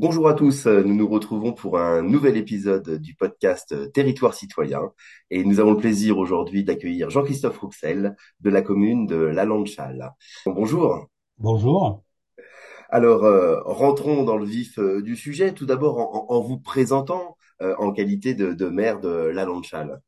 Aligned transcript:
Bonjour 0.00 0.28
à 0.28 0.32
tous, 0.32 0.66
nous 0.66 0.94
nous 0.94 1.06
retrouvons 1.06 1.52
pour 1.52 1.78
un 1.78 2.00
nouvel 2.00 2.38
épisode 2.38 3.02
du 3.02 3.14
podcast 3.14 3.92
Territoire 3.92 4.32
citoyen 4.32 4.80
et 5.30 5.44
nous 5.44 5.60
avons 5.60 5.72
le 5.72 5.76
plaisir 5.76 6.16
aujourd'hui 6.16 6.64
d'accueillir 6.64 7.10
Jean-Christophe 7.10 7.58
Rouxel 7.58 8.16
de 8.40 8.48
la 8.48 8.62
commune 8.62 9.06
de 9.06 9.16
La 9.16 9.44
Landchal. 9.44 10.14
Bonjour. 10.46 11.06
Bonjour. 11.36 12.02
Alors, 12.88 13.24
euh, 13.24 13.60
rentrons 13.66 14.24
dans 14.24 14.38
le 14.38 14.46
vif 14.46 14.78
euh, 14.78 15.02
du 15.02 15.16
sujet, 15.16 15.52
tout 15.52 15.66
d'abord 15.66 15.98
en, 15.98 16.34
en, 16.34 16.40
vous 16.40 16.58
présentant 16.58 17.36
euh, 17.60 17.74
en 17.78 17.92
qualité 17.92 18.32
de, 18.32 18.54
de, 18.54 18.68
maire 18.70 19.00
de 19.00 19.10
La 19.10 19.44
Landchal. 19.44 20.00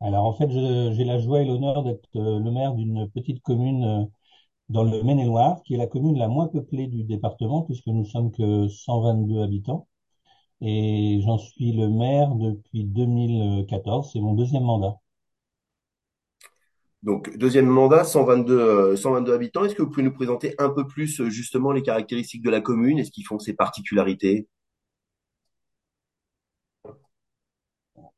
Alors 0.00 0.24
en 0.24 0.32
fait, 0.32 0.50
j'ai 0.50 1.04
la 1.04 1.20
joie 1.20 1.42
et 1.42 1.44
l'honneur 1.44 1.84
d'être 1.84 2.08
le 2.14 2.50
maire 2.50 2.74
d'une 2.74 3.08
petite 3.14 3.40
commune 3.40 4.10
dans 4.70 4.84
le 4.84 5.02
Maine-et-Loire, 5.02 5.62
qui 5.64 5.74
est 5.74 5.76
la 5.76 5.86
commune 5.86 6.16
la 6.18 6.28
moins 6.28 6.46
peuplée 6.46 6.86
du 6.86 7.04
département, 7.04 7.62
puisque 7.62 7.88
nous 7.88 8.04
sommes 8.04 8.30
que 8.30 8.68
122 8.68 9.42
habitants. 9.42 9.88
Et 10.60 11.20
j'en 11.24 11.38
suis 11.38 11.72
le 11.72 11.88
maire 11.88 12.34
depuis 12.34 12.84
2014, 12.84 14.10
c'est 14.12 14.20
mon 14.20 14.34
deuxième 14.34 14.62
mandat. 14.64 14.96
Donc, 17.02 17.36
deuxième 17.38 17.66
mandat, 17.66 18.04
122, 18.04 18.94
122 18.94 19.32
habitants. 19.32 19.64
Est-ce 19.64 19.74
que 19.74 19.82
vous 19.82 19.90
pouvez 19.90 20.02
nous 20.02 20.12
présenter 20.12 20.54
un 20.58 20.68
peu 20.68 20.86
plus 20.86 21.22
justement 21.30 21.72
les 21.72 21.82
caractéristiques 21.82 22.42
de 22.42 22.50
la 22.50 22.60
commune? 22.60 22.98
Et 22.98 23.04
ce 23.04 23.10
qui 23.10 23.22
font 23.22 23.38
ses 23.38 23.54
particularités? 23.54 24.48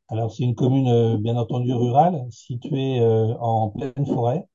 Alors, 0.09 0.33
c'est 0.33 0.43
une 0.43 0.57
commune, 0.57 1.17
bien 1.23 1.37
entendu, 1.37 1.73
rurale, 1.73 2.27
située 2.31 3.01
en 3.41 3.71
pleine 3.71 4.05
forêt. 4.05 4.47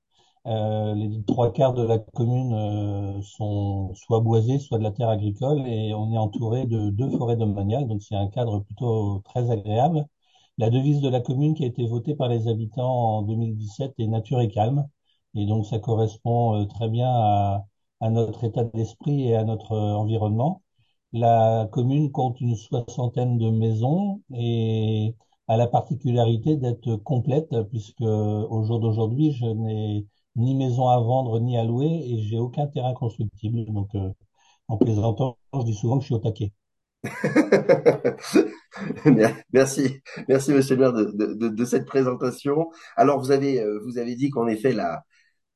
Euh, 0.47 0.95
les 0.95 1.23
trois 1.25 1.51
quarts 1.51 1.73
de 1.73 1.83
la 1.83 1.99
commune 1.99 2.53
euh, 2.53 3.21
sont 3.21 3.93
soit 3.95 4.21
boisés, 4.21 4.59
soit 4.59 4.77
de 4.77 4.83
la 4.83 4.91
terre 4.91 5.09
agricole, 5.09 5.67
et 5.67 5.93
on 5.93 6.13
est 6.13 6.17
entouré 6.17 6.65
de 6.65 6.89
deux 6.89 7.09
forêts 7.17 7.35
domaniales, 7.35 7.87
donc 7.87 8.01
c'est 8.01 8.15
un 8.15 8.27
cadre 8.29 8.59
plutôt 8.61 9.19
très 9.25 9.51
agréable. 9.51 10.05
La 10.57 10.69
devise 10.69 11.01
de 11.01 11.09
la 11.09 11.19
commune 11.21 11.53
qui 11.53 11.63
a 11.65 11.67
été 11.67 11.85
votée 11.85 12.15
par 12.15 12.29
les 12.29 12.47
habitants 12.47 13.17
en 13.19 13.21
2017 13.23 13.93
est 13.99 14.07
Nature 14.07 14.39
et 14.41 14.47
calme, 14.49 14.87
et 15.35 15.45
donc 15.45 15.65
ça 15.65 15.79
correspond 15.79 16.61
euh, 16.61 16.65
très 16.65 16.87
bien 16.89 17.09
à, 17.09 17.65
à 17.99 18.09
notre 18.09 18.43
état 18.45 18.63
d'esprit 18.63 19.27
et 19.29 19.35
à 19.35 19.43
notre 19.43 19.75
environnement. 19.77 20.61
La 21.13 21.67
commune 21.71 22.11
compte 22.11 22.39
une 22.41 22.55
soixantaine 22.55 23.37
de 23.37 23.49
maisons 23.49 24.21
et 24.33 25.15
a 25.47 25.57
la 25.57 25.67
particularité 25.67 26.55
d'être 26.57 26.95
complète, 26.97 27.53
puisque 27.69 28.01
au 28.01 28.63
jour 28.63 28.79
d'aujourd'hui, 28.79 29.31
je 29.31 29.45
n'ai 29.45 30.05
ni 30.37 30.55
maison 30.55 30.87
à 30.89 30.97
vendre 30.99 31.39
ni 31.39 31.57
à 31.57 31.63
louer 31.63 31.87
et 31.87 32.21
j'ai 32.23 32.37
aucun 32.39 32.67
terrain 32.67 32.93
constructible. 32.93 33.65
Donc, 33.65 33.93
euh, 33.95 34.09
en 34.67 34.77
plaisantant, 34.77 35.37
je 35.53 35.61
dis 35.63 35.73
souvent 35.75 35.97
que 35.97 36.01
je 36.03 36.07
suis 36.07 36.15
au 36.15 36.19
taquet. 36.19 36.51
merci, 39.53 40.01
merci 40.27 40.51
Monsieur 40.51 40.75
le 40.75 40.81
maire 40.81 40.93
de, 40.93 41.05
de, 41.13 41.47
de, 41.49 41.65
cette 41.65 41.85
présentation. 41.85 42.69
Alors 42.95 43.19
vous 43.19 43.31
avez 43.31 43.59
euh, 43.61 43.79
vous 43.85 43.97
avez 43.97 44.15
dit 44.15 44.29
qu'en 44.29 44.47
effet 44.47 44.73
la, 44.73 45.03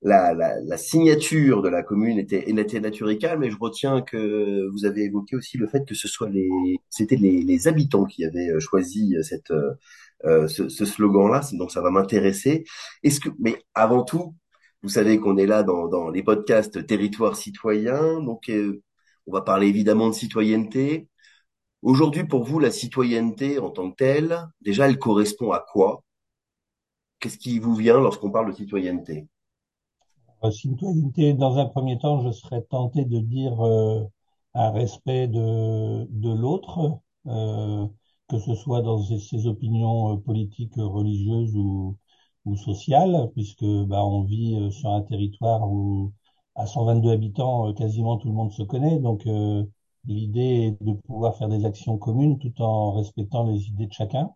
la, 0.02 0.34
la, 0.34 0.60
la 0.62 0.78
signature 0.78 1.62
de 1.62 1.70
la 1.70 1.84
commune 1.84 2.18
était, 2.20 2.50
était 2.50 3.18
calme, 3.18 3.42
mais 3.42 3.52
je 3.52 3.58
retiens 3.60 4.02
que 4.02 4.68
vous 4.72 4.86
avez 4.86 5.04
évoqué 5.06 5.36
aussi 5.36 5.58
le 5.58 5.68
fait 5.68 5.86
que 5.86 5.96
ce 5.96 6.08
soit 6.08 6.30
les 6.30 6.50
c'était 6.90 7.18
les, 7.18 7.42
les 7.42 7.68
habitants 7.68 8.06
qui 8.06 8.26
avaient 8.26 8.50
euh, 8.50 8.60
choisi 8.60 9.16
cette 9.24 9.52
euh, 10.26 10.48
ce, 10.48 10.70
ce 10.70 10.86
slogan-là, 10.86 11.42
donc 11.54 11.72
ça 11.72 11.82
va 11.82 11.90
m'intéresser. 11.90 12.64
Est-ce 13.04 13.20
que 13.20 13.30
mais 13.40 13.58
avant 13.74 14.04
tout 14.04 14.36
vous 14.84 14.90
savez 14.90 15.20
qu'on 15.20 15.38
est 15.38 15.46
là 15.46 15.64
dans, 15.64 15.88
dans, 15.88 16.10
les 16.10 16.24
podcasts 16.24 16.86
Territoire 16.88 17.36
citoyen, 17.36 18.20
donc 18.22 18.50
euh, 18.50 18.82
on 19.28 19.34
va 19.34 19.42
parler 19.42 19.68
évidemment 19.68 20.10
de 20.10 20.14
citoyenneté. 20.14 21.08
Aujourd'hui, 21.84 22.24
pour 22.24 22.44
vous, 22.44 22.60
la 22.60 22.72
citoyenneté 22.72 23.60
en 23.60 23.70
tant 23.70 23.92
que 23.92 23.96
telle, 23.96 24.48
déjà, 24.62 24.88
elle 24.88 24.98
correspond 25.00 25.52
à 25.52 25.60
quoi? 25.72 26.04
Qu'est-ce 27.20 27.38
qui 27.38 27.60
vous 27.60 27.76
vient 27.76 28.00
lorsqu'on 28.00 28.32
parle 28.32 28.52
de 28.52 28.56
citoyenneté? 28.56 29.28
Euh, 30.44 30.52
Citoyenneté, 30.52 31.34
dans 31.34 31.58
un 31.58 31.66
premier 31.68 32.00
temps, 32.00 32.22
je 32.26 32.32
serais 32.32 32.64
tenté 32.64 33.06
de 33.06 33.20
dire 33.20 33.62
euh, 33.62 34.04
un 34.56 34.72
respect 34.72 35.28
de, 35.28 36.06
de 36.10 36.34
l'autre, 36.34 37.00
euh, 37.28 37.86
que 38.28 38.40
ce 38.40 38.56
soit 38.56 38.82
dans 38.82 39.04
ses, 39.04 39.20
ses 39.20 39.46
opinions 39.46 40.18
politiques, 40.18 40.74
religieuses 40.78 41.56
ou, 41.56 41.98
ou 42.46 42.56
sociale, 42.56 43.30
puisque 43.34 43.66
bah, 43.66 44.04
on 44.06 44.24
vit 44.24 44.56
euh, 44.60 44.72
sur 44.72 44.90
un 44.92 45.02
territoire 45.02 45.70
où 45.72 46.14
à 46.56 46.66
122 46.66 47.12
habitants, 47.12 47.70
euh, 47.70 47.74
quasiment 47.74 48.18
tout 48.18 48.28
le 48.30 48.34
monde 48.34 48.52
se 48.52 48.64
connaît. 48.64 49.00
Donc 49.00 49.26
euh, 49.28 49.64
l'idée 50.06 50.42
est 50.80 50.84
de 50.84 50.94
pouvoir 50.94 51.36
faire 51.38 51.50
des 51.50 51.66
actions 51.66 51.98
communes 51.98 52.40
tout 52.40 52.54
en 52.62 52.92
respectant 52.94 53.44
les 53.46 53.68
idées 53.68 53.88
de 53.88 53.94
chacun. 53.94 54.32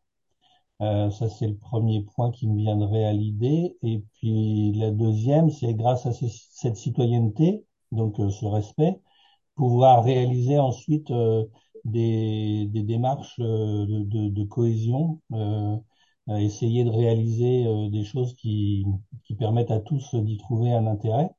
Euh, 0.82 1.10
ça, 1.12 1.30
c'est 1.30 1.48
le 1.48 1.56
premier 1.58 2.04
point 2.04 2.32
qui 2.32 2.48
me 2.48 2.58
viendrait 2.58 3.06
à 3.06 3.14
l'idée. 3.14 3.78
Et 3.84 4.04
puis 4.14 4.74
la 4.74 4.92
deuxième, 4.92 5.50
c'est 5.50 5.74
grâce 5.74 6.06
à 6.06 6.12
cette 6.14 6.76
citoyenneté, 6.78 7.66
donc 7.92 8.18
ce 8.18 8.46
respect, 8.46 9.00
pouvoir 9.56 10.04
réaliser 10.04 10.60
ensuite 10.60 11.12
des, 11.86 12.68
des, 12.68 12.84
démarches 12.84 13.40
de, 13.40 14.04
de, 14.04 14.30
de 14.30 14.44
cohésion 14.46 15.22
essayer 16.30 16.84
de 16.84 16.90
réaliser 16.90 17.66
euh, 17.68 17.90
des 17.90 18.03
choses 18.03 18.34
qui, 18.36 18.86
qui 19.25 19.36
permettent 19.36 19.72
à 19.72 19.80
tous 19.80 20.16
d'y 20.16 20.38
trouver 20.38 20.72
un 20.74 20.88
intérêt. 20.88 21.30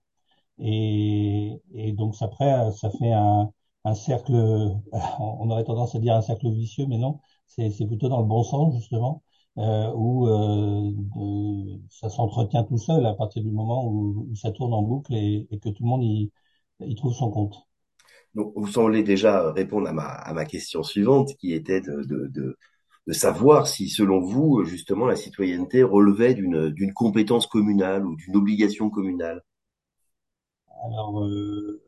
Et, 0.59 1.61
et 1.75 1.93
donc 1.93 2.15
après, 2.21 2.71
ça 2.73 2.91
fait 2.91 3.13
un, 3.13 3.51
un 3.85 3.95
cercle, 3.95 4.33
on 4.93 5.51
aurait 5.51 5.65
tendance 5.65 5.95
à 5.95 5.99
dire 5.99 6.15
un 6.15 6.23
cercle 6.23 6.51
vicieux, 6.51 6.87
mais 6.89 6.99
non, 6.99 7.21
c'est 7.47 7.71
plutôt 7.87 8.09
dans 8.09 8.21
le 8.21 8.27
bon 8.27 8.43
sens 8.45 8.75
justement, 8.75 9.23
euh, 9.59 9.93
où 9.95 10.29
euh, 10.29 10.93
ça 11.91 12.09
s'entretient 12.11 12.65
tout 12.65 12.79
seul 12.79 13.05
à 13.07 13.15
partir 13.15 13.43
du 13.43 13.51
moment 13.51 13.87
où, 13.89 14.29
où 14.31 14.37
ça 14.37 14.51
tourne 14.53 14.73
en 14.75 14.83
boucle 14.83 15.15
et, 15.15 15.47
et, 15.51 15.59
que 15.59 15.69
tout 15.71 15.83
le 15.85 15.89
monde 15.89 16.05
y, 16.05 16.31
y 16.81 16.95
trouve 16.95 17.15
son 17.15 17.31
compte. 17.31 17.57
Donc, 18.35 18.53
vous 18.57 18.67
semblez 18.69 19.03
déjà 19.03 19.51
répondre 19.53 19.89
à 19.89 19.93
ma, 19.93 20.05
à 20.05 20.33
ma 20.35 20.45
question 20.45 20.83
suivante, 20.83 21.35
qui 21.39 21.53
était 21.55 21.81
de, 21.81 22.03
de, 22.05 22.27
de 22.29 22.57
de 23.07 23.13
savoir 23.13 23.67
si, 23.67 23.89
selon 23.89 24.21
vous, 24.21 24.65
justement, 24.65 25.07
la 25.07 25.17
citoyenneté 25.17 25.83
relevait 25.83 26.35
d'une 26.35 26.93
compétence 26.95 27.47
communale 27.47 28.07
ou 28.07 28.17
d'une 28.17 28.37
obligation 28.37 28.91
communale? 28.91 29.43
Alors, 30.85 31.25
euh, 31.25 31.81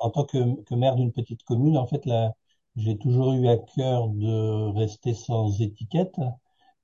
en 0.00 0.10
tant 0.10 0.24
que, 0.24 0.62
que 0.64 0.74
maire 0.74 0.96
d'une 0.96 1.12
petite 1.12 1.42
commune, 1.44 1.76
en 1.76 1.86
fait, 1.86 2.02
j'ai 2.76 2.96
toujours 2.98 3.32
eu 3.34 3.48
à 3.48 3.56
cœur 3.58 4.08
de 4.08 4.70
rester 4.78 5.14
sans 5.14 5.60
étiquette. 5.60 6.16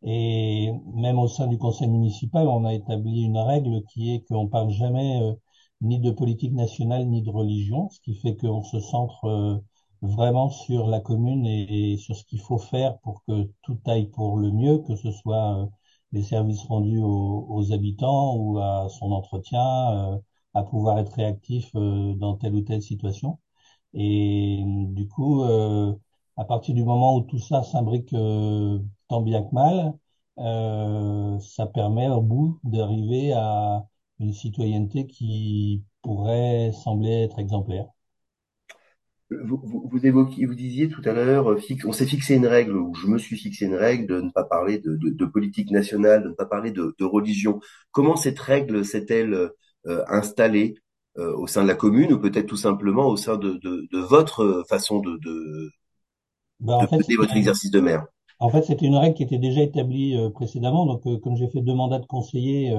Et 0.03 0.71
même 0.95 1.19
au 1.19 1.29
sein 1.29 1.47
du 1.49 1.59
conseil 1.59 1.89
municipal, 1.89 2.47
on 2.49 2.65
a 2.65 2.75
établi 2.75 3.23
une 3.25 3.39
règle 3.39 3.83
qui 3.93 4.15
est 4.15 4.21
qu'on 4.29 4.49
parle 4.49 4.71
jamais 4.71 5.21
euh, 5.23 5.35
ni 5.81 5.99
de 6.01 6.11
politique 6.13 6.53
nationale 6.55 7.07
ni 7.09 7.23
de 7.23 7.31
religion, 7.31 7.89
ce 7.91 8.01
qui 8.01 8.15
fait 8.17 8.37
qu'on 8.37 8.63
se 8.63 8.81
centre 8.81 9.25
euh, 9.27 9.59
vraiment 10.03 10.51
sur 10.51 10.89
la 10.89 11.01
commune 11.01 11.47
et, 11.47 11.97
sur 11.99 12.17
ce 12.17 12.25
qu'il 12.25 12.41
faut 12.41 12.59
faire 12.59 12.99
pour 13.01 13.23
que 13.27 13.51
tout 13.63 13.79
aille 13.87 14.09
pour 14.09 14.39
le 14.39 14.51
mieux, 14.51 14.79
que 14.79 14.97
ce 14.97 15.11
soit 15.13 15.63
euh, 15.63 15.67
les 16.13 16.23
services 16.23 16.63
rendus 16.65 17.01
aux, 17.01 17.47
aux, 17.49 17.73
habitants 17.73 18.37
ou 18.37 18.59
à 18.59 18.89
son 18.89 19.13
entretien, 19.13 20.15
euh, 20.15 20.19
à 20.55 20.63
pouvoir 20.63 20.99
être 20.99 21.13
réactif 21.13 21.71
euh, 21.77 22.15
dans 22.15 22.37
telle 22.37 22.55
ou 22.55 22.63
telle 22.63 22.83
situation. 22.83 23.39
Et 23.95 24.65
du 24.67 25.09
coup, 25.09 25.43
à 26.37 26.45
partir 26.45 26.75
du 26.75 26.85
moment 26.85 27.17
où 27.17 27.23
tout 27.23 27.39
ça 27.39 27.63
s'imbrique 27.63 28.15
tant 29.09 29.21
bien 29.23 29.43
que 29.43 29.55
mal, 29.55 29.95
ça 31.41 31.67
permet 31.67 32.09
au 32.09 32.23
bout 32.23 32.61
d'arriver 32.65 33.33
à 33.33 33.87
une 34.19 34.33
citoyenneté 34.33 35.07
qui 35.07 35.85
pourrait 36.03 36.73
sembler 36.73 37.11
être 37.25 37.39
exemplaire. 37.39 37.89
Vous, 39.31 39.61
vous, 39.63 39.89
vous, 39.91 40.07
évoquiez, 40.07 40.47
vous 40.47 40.55
disiez 40.55 40.89
tout 40.89 41.03
à 41.05 41.13
l'heure, 41.13 41.51
euh, 41.51 41.61
on 41.85 41.93
s'est 41.93 42.07
fixé 42.07 42.35
une 42.35 42.47
règle, 42.47 42.75
ou 42.77 42.95
je 42.95 43.07
me 43.09 43.19
suis 43.19 43.37
fixé 43.37 43.67
une 43.67 43.75
règle 43.75 44.07
de 44.07 44.23
ne 44.23 44.31
pas 44.31 44.45
parler 44.45 44.79
de, 44.79 44.97
de, 44.97 45.11
de 45.11 45.27
politique 45.27 45.71
nationale, 45.71 46.23
de 46.23 46.29
ne 46.29 46.35
pas 46.35 46.47
parler 46.47 46.71
de, 46.71 46.95
de 46.99 47.05
religion. 47.05 47.61
Comment 47.91 48.17
cette 48.17 48.39
règle 48.39 48.87
s'est-elle 48.87 49.35
euh, 49.87 50.03
installée 50.09 50.77
euh, 51.19 51.37
au 51.37 51.47
sein 51.47 51.63
de 51.63 51.69
la 51.69 51.75
commune, 51.75 52.11
ou 52.15 52.19
peut-être 52.19 52.47
tout 52.47 52.57
simplement 52.57 53.07
au 53.07 53.17
sein 53.17 53.37
de, 53.37 53.61
de 53.63 53.99
votre 53.99 54.65
façon 54.67 55.01
de, 55.01 55.19
de, 55.19 55.71
ben, 56.61 56.79
votre 57.19 57.37
exercice 57.37 57.71
de 57.71 57.81
maire? 57.81 58.07
En 58.41 58.49
fait, 58.49 58.63
c'était 58.63 58.87
une 58.87 58.97
règle 58.97 59.15
qui 59.15 59.25
était 59.25 59.39
déjà 59.39 59.61
établie 59.61 60.17
euh, 60.17 60.31
précédemment. 60.31 60.87
Donc, 60.87 61.07
euh, 61.07 61.19
comme 61.19 61.37
j'ai 61.37 61.49
fait 61.49 61.61
deux 61.61 61.75
mandats 61.75 61.99
de 61.99 62.07
conseiller 62.07 62.75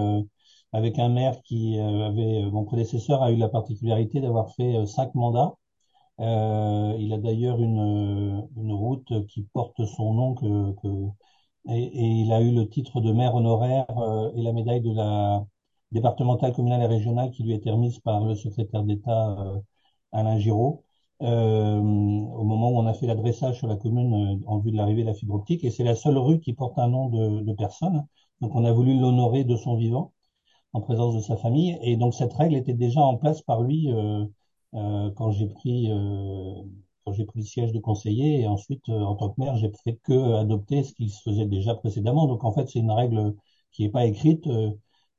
avec 0.74 0.98
un 0.98 1.10
maire 1.10 1.42
qui 1.44 1.80
avait, 1.80 2.50
mon 2.52 2.64
prédécesseur 2.64 3.22
a 3.22 3.32
eu 3.32 3.38
la 3.38 3.50
particularité 3.50 4.20
d'avoir 4.20 4.54
fait 4.56 4.84
cinq 4.88 5.14
mandats. 5.14 5.54
Euh, 6.20 6.96
il 7.00 7.14
a 7.14 7.18
d'ailleurs 7.18 7.60
une, 7.62 8.48
une 8.58 8.74
route 8.74 9.26
qui 9.28 9.44
porte 9.54 9.86
son 9.86 10.14
nom 10.14 10.36
que, 10.36 10.74
que 10.82 10.88
et, 11.70 12.22
il 12.22 12.32
a 12.34 12.42
eu 12.42 12.54
le 12.54 12.68
titre 12.70 13.02
de 13.02 13.12
maire 13.14 13.36
honoraire 13.36 13.86
euh, 14.00 14.32
et 14.36 14.42
la 14.44 14.54
médaille 14.54 14.82
de 14.82 14.94
la 14.94 15.46
départementale, 15.92 16.54
communale 16.54 16.82
et 16.84 16.86
régionale 16.88 17.32
qui 17.32 17.44
lui 17.44 17.54
été 17.54 17.72
remise 17.72 18.00
par 18.00 18.24
le 18.26 18.36
secrétaire 18.36 18.84
d'État 18.84 19.32
euh, 19.40 19.60
Alain 20.12 20.40
Giraud. 20.40 20.84
euh, 21.22 21.80
au 21.80 22.44
moment 22.44 22.70
où 22.72 22.78
on 22.80 22.88
a 22.88 22.94
fait 22.94 23.08
l'adressage 23.08 23.58
sur 23.58 23.68
la 23.68 23.76
commune 23.78 24.14
euh, 24.44 24.48
en 24.48 24.60
vue 24.60 24.72
de 24.72 24.78
l'arrivée 24.78 25.02
de 25.04 25.08
la 25.08 25.14
fibre 25.14 25.36
optique. 25.36 25.64
Et 25.64 25.72
c'est 25.72 25.84
la 25.84 25.96
seule 25.96 26.18
rue 26.18 26.40
qui 26.40 26.54
porte 26.54 26.78
un 26.80 26.88
nom 26.90 27.10
de, 27.10 27.42
de 27.44 27.54
personne. 27.54 28.06
Donc 28.42 28.56
on 28.56 28.66
a 28.66 28.72
voulu 28.72 28.98
l'honorer 29.00 29.44
de 29.44 29.56
son 29.58 29.76
vivant 29.76 30.14
en 30.74 30.82
présence 30.82 31.16
de 31.16 31.22
sa 31.22 31.38
famille. 31.38 31.78
Et 31.82 31.98
donc 31.98 32.14
cette 32.14 32.34
règle 32.34 32.56
était 32.56 32.74
déjà 32.74 33.02
en 33.02 33.18
place 33.18 33.42
par 33.42 33.62
lui 33.64 33.92
euh, 33.92 34.26
euh, 34.74 35.12
quand 35.16 35.32
j'ai 35.32 35.48
pris 35.48 35.92
euh, 35.92 36.54
quand 37.06 37.14
j'ai 37.14 37.26
pris 37.26 37.40
le 37.40 37.46
siège 37.46 37.72
de 37.72 37.80
conseiller. 37.80 38.42
Et 38.42 38.48
ensuite, 38.48 38.88
euh, 38.90 38.94
en 39.02 39.16
tant 39.16 39.30
que 39.30 39.40
maire, 39.42 39.56
j'ai 39.58 39.72
fait 39.84 40.00
que 40.04 40.34
adopter 40.36 40.84
ce 40.84 40.94
qui 40.94 41.10
se 41.10 41.22
faisait 41.24 41.46
déjà 41.46 41.76
précédemment. 41.76 42.28
Donc 42.28 42.44
en 42.44 42.52
fait, 42.54 42.68
c'est 42.70 42.80
une 42.80 42.92
règle 42.92 43.36
qui 43.72 43.84
n'est 43.84 43.90
pas 43.92 44.06
écrite, 44.06 44.48
euh, 44.48 44.72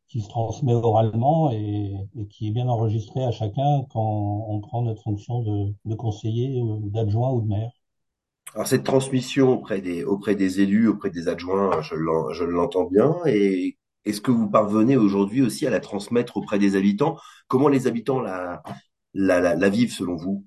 qui 0.09 0.21
se 0.23 0.29
transmet 0.29 0.75
oralement 0.75 1.51
et, 1.53 1.95
et, 2.17 2.27
qui 2.29 2.49
est 2.49 2.51
bien 2.53 2.69
enregistrée 2.69 3.25
à 3.25 3.31
chacun 3.33 3.85
quand 3.91 4.47
on 4.49 4.61
prend 4.61 4.83
notre 4.83 5.03
fonction 5.03 5.43
de, 5.43 5.75
de 5.85 5.95
conseiller, 5.95 6.61
ou 6.63 6.91
d'adjoint 6.91 7.33
ou 7.33 7.43
de 7.43 7.49
maire. 7.49 7.71
Alors 8.55 8.67
cette 8.67 8.85
transmission 8.85 9.53
auprès 9.53 9.81
des 9.81 10.05
auprès 10.05 10.35
des 10.35 10.61
élus, 10.61 10.89
auprès 10.89 11.11
des 11.11 11.29
adjoints, 11.29 11.81
je 11.83 11.95
l'en- 11.95 12.33
je 12.33 12.45
l'entends 12.45 12.85
bien. 12.85 13.17
Et 13.27 13.79
est-ce 14.05 14.21
que 14.21 14.31
vous 14.33 14.49
parvenez 14.51 14.97
aujourd'hui 14.97 15.43
aussi 15.43 15.67
à 15.67 15.71
la 15.71 15.81
transmettre 15.81 16.37
auprès 16.37 16.59
des 16.59 16.75
habitants? 16.77 17.17
Comment 17.49 17.69
les 17.69 17.87
habitants 17.87 18.21
la 18.21 18.63
la, 19.15 19.39
la, 19.41 19.55
la 19.55 19.71
selon 19.89 20.17
vous? 20.17 20.45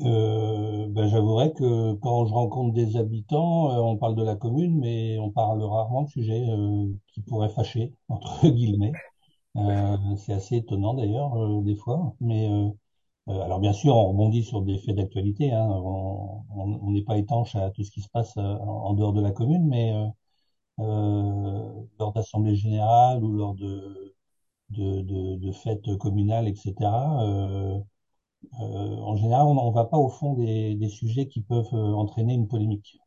Euh, 0.00 0.86
ben, 0.88 1.08
j'avouerai 1.08 1.52
que 1.52 1.94
quand 1.94 2.26
je 2.26 2.32
rencontre 2.32 2.74
des 2.74 2.96
habitants, 2.96 3.70
euh, 3.70 3.80
on 3.80 3.96
parle 3.96 4.16
de 4.16 4.22
la 4.24 4.34
commune, 4.36 4.78
mais 4.80 5.18
on 5.18 5.30
parle 5.30 5.62
rarement 5.62 6.02
de 6.02 6.08
sujets 6.08 6.44
euh, 6.50 6.88
qui 7.08 7.22
pourraient 7.22 7.48
fâcher, 7.50 7.94
entre 8.08 8.48
guillemets. 8.48 8.92
Euh, 9.56 9.96
c'est 10.18 10.34
assez 10.34 10.56
étonnant 10.56 10.94
d'ailleurs, 10.94 11.62
des 11.62 11.76
fois. 11.76 12.14
Mais 12.20 12.48
alors 13.28 13.60
bien 13.60 13.72
sûr, 13.74 13.96
on 13.96 14.08
rebondit 14.10 14.44
sur 14.44 14.62
des 14.62 14.78
faits 14.78 14.96
d'actualité. 14.96 15.52
Hein. 15.52 15.68
On 15.70 16.90
n'est 16.92 17.02
pas 17.04 17.18
étanche 17.18 17.56
à 17.56 17.70
tout 17.70 17.84
ce 17.84 17.90
qui 17.92 18.02
se 18.02 18.08
passe 18.10 18.36
en 18.38 18.94
dehors 18.94 19.12
de 19.14 19.22
la 19.22 19.32
commune, 19.32 19.66
mais 19.68 19.92
lors 20.78 22.12
d'assemblées 22.14 22.56
générales 22.56 23.22
ou 23.24 23.32
lors 23.32 23.54
de, 23.54 24.11
de, 24.72 25.02
de, 25.02 25.36
de 25.36 25.52
fêtes 25.52 25.96
communales, 25.98 26.48
etc. 26.48 27.24
euh, 27.28 27.80
euh, 28.60 28.64
en 28.64 29.16
général, 29.16 29.46
on 29.46 29.70
ne 29.70 29.74
va 29.74 29.84
pas 29.86 29.98
au 29.98 30.08
fond 30.10 30.34
des, 30.34 30.74
des 30.76 30.88
sujets 30.90 31.28
qui 31.28 31.42
peuvent 31.42 31.68
euh, 31.74 31.94
entraîner 31.94 32.34
une 32.34 32.48
polémique. 32.48 32.98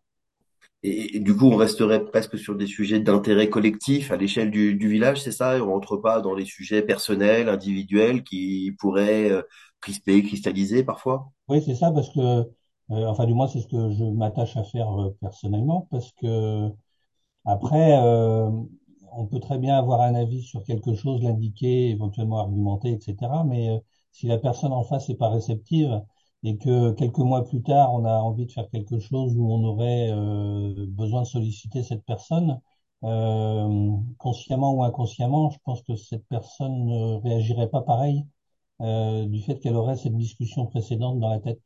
Et, 0.83 1.17
et 1.17 1.19
du 1.19 1.35
coup, 1.35 1.45
on 1.47 1.55
resterait 1.55 2.05
presque 2.05 2.37
sur 2.37 2.55
des 2.55 2.67
sujets 2.67 2.99
d'intérêt 2.99 3.49
collectif 3.49 4.11
à 4.11 4.17
l'échelle 4.17 4.51
du, 4.51 4.75
du 4.75 4.87
village, 4.89 5.21
c'est 5.21 5.31
ça? 5.31 5.57
Et 5.57 5.61
on 5.61 5.71
rentre 5.73 5.97
pas 5.97 6.21
dans 6.21 6.35
les 6.35 6.45
sujets 6.45 6.81
personnels, 6.83 7.49
individuels 7.49 8.23
qui 8.23 8.73
pourraient 8.79 9.31
crisper, 9.81 10.23
cristalliser 10.23 10.83
parfois? 10.83 11.31
Oui, 11.47 11.61
c'est 11.63 11.75
ça, 11.75 11.91
parce 11.91 12.09
que, 12.09 12.19
euh, 12.19 12.45
enfin, 13.07 13.25
du 13.25 13.33
moins, 13.33 13.47
c'est 13.47 13.61
ce 13.61 13.67
que 13.67 13.91
je 13.91 14.03
m'attache 14.05 14.57
à 14.57 14.63
faire 14.63 14.89
euh, 14.99 15.15
personnellement, 15.21 15.87
parce 15.91 16.11
que 16.13 16.69
après, 17.45 17.97
euh, 18.03 18.49
on 19.17 19.25
peut 19.27 19.39
très 19.39 19.57
bien 19.57 19.77
avoir 19.77 20.01
un 20.01 20.15
avis 20.15 20.41
sur 20.43 20.63
quelque 20.63 20.93
chose, 20.93 21.21
l'indiquer, 21.23 21.89
éventuellement 21.89 22.39
argumenter, 22.39 22.91
etc. 22.93 23.43
Mais 23.45 23.69
euh, 23.69 23.79
si 24.11 24.27
la 24.27 24.37
personne 24.37 24.73
en 24.73 24.83
face 24.83 25.09
n'est 25.09 25.15
pas 25.15 25.29
réceptive 25.29 26.01
et 26.43 26.57
que 26.57 26.91
quelques 26.91 27.19
mois 27.19 27.43
plus 27.45 27.61
tard, 27.63 27.93
on 27.93 28.05
a 28.05 28.13
envie 28.19 28.45
de 28.45 28.51
faire 28.51 28.69
quelque 28.69 28.99
chose 28.99 29.35
où 29.37 29.51
on 29.51 29.63
aurait 29.63 30.11
euh, 30.11 30.85
besoin 30.87 31.21
de 31.23 31.27
solliciter 31.27 31.83
cette 31.83 32.05
personne, 32.05 32.59
euh, 33.03 33.91
consciemment 34.17 34.73
ou 34.73 34.83
inconsciemment, 34.83 35.49
je 35.51 35.57
pense 35.63 35.81
que 35.83 35.95
cette 35.95 36.25
personne 36.27 36.85
ne 36.85 37.15
réagirait 37.21 37.69
pas 37.69 37.81
pareil 37.81 38.25
du 38.79 39.41
fait 39.41 39.59
qu'elle 39.59 39.75
aurait 39.75 39.95
cette 39.95 40.17
discussion 40.17 40.65
précédente 40.65 41.19
dans 41.19 41.29
la 41.29 41.39
tête. 41.39 41.61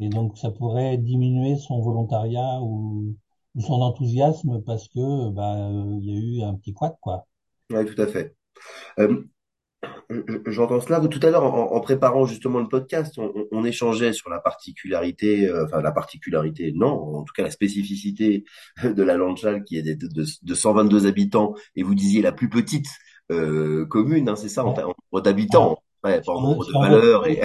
Et 0.00 0.08
donc, 0.08 0.38
ça 0.38 0.50
pourrait 0.50 0.96
diminuer 0.98 1.56
son 1.56 1.80
volontariat 1.80 2.60
ou 2.62 3.14
son 3.62 3.74
enthousiasme 3.82 4.62
parce 4.64 4.88
que 4.88 5.30
bah, 5.30 5.56
il 6.00 6.04
y 6.04 6.12
a 6.16 6.18
eu 6.20 6.42
un 6.48 6.54
petit 6.54 6.72
couac, 6.72 6.96
quoi. 7.00 7.26
Oui, 7.70 7.84
tout 7.84 8.00
à 8.00 8.06
fait. 8.06 8.34
Euh, 8.98 9.22
J'entends 10.46 10.80
cela. 10.80 11.00
Tout 11.06 11.20
à 11.22 11.30
l'heure, 11.30 11.44
en, 11.44 11.72
en 11.72 11.80
préparant 11.80 12.24
justement 12.26 12.58
le 12.60 12.68
podcast, 12.68 13.18
on, 13.18 13.30
on- 13.34 13.46
on 13.52 13.64
échangeait 13.64 14.12
sur 14.12 14.30
la 14.30 14.40
particularité, 14.40 15.46
euh, 15.48 15.64
enfin 15.66 15.80
la 15.82 15.92
particularité, 15.92 16.72
non, 16.74 17.16
en 17.18 17.22
tout 17.24 17.32
cas 17.34 17.42
la 17.42 17.50
spécificité 17.50 18.44
de 18.82 19.02
la 19.02 19.16
Lanchal 19.16 19.64
qui 19.64 19.76
est 19.76 19.82
de, 19.94 20.06
de, 20.08 20.24
de 20.42 20.54
122 20.54 21.06
habitants, 21.06 21.54
et 21.76 21.82
vous 21.82 21.94
disiez 21.94 22.22
la 22.22 22.32
plus 22.32 22.48
petite 22.48 22.86
euh, 23.30 23.86
commune, 23.86 24.28
hein, 24.28 24.36
c'est 24.36 24.48
ça, 24.48 24.64
en, 24.64 24.74
nombre 24.74 25.20
d'habitants, 25.22 25.78
ouais, 26.04 26.20
en 26.26 26.40
nombre 26.40 26.66
de 26.66 26.72
valeurs. 26.72 27.26
Et... 27.28 27.40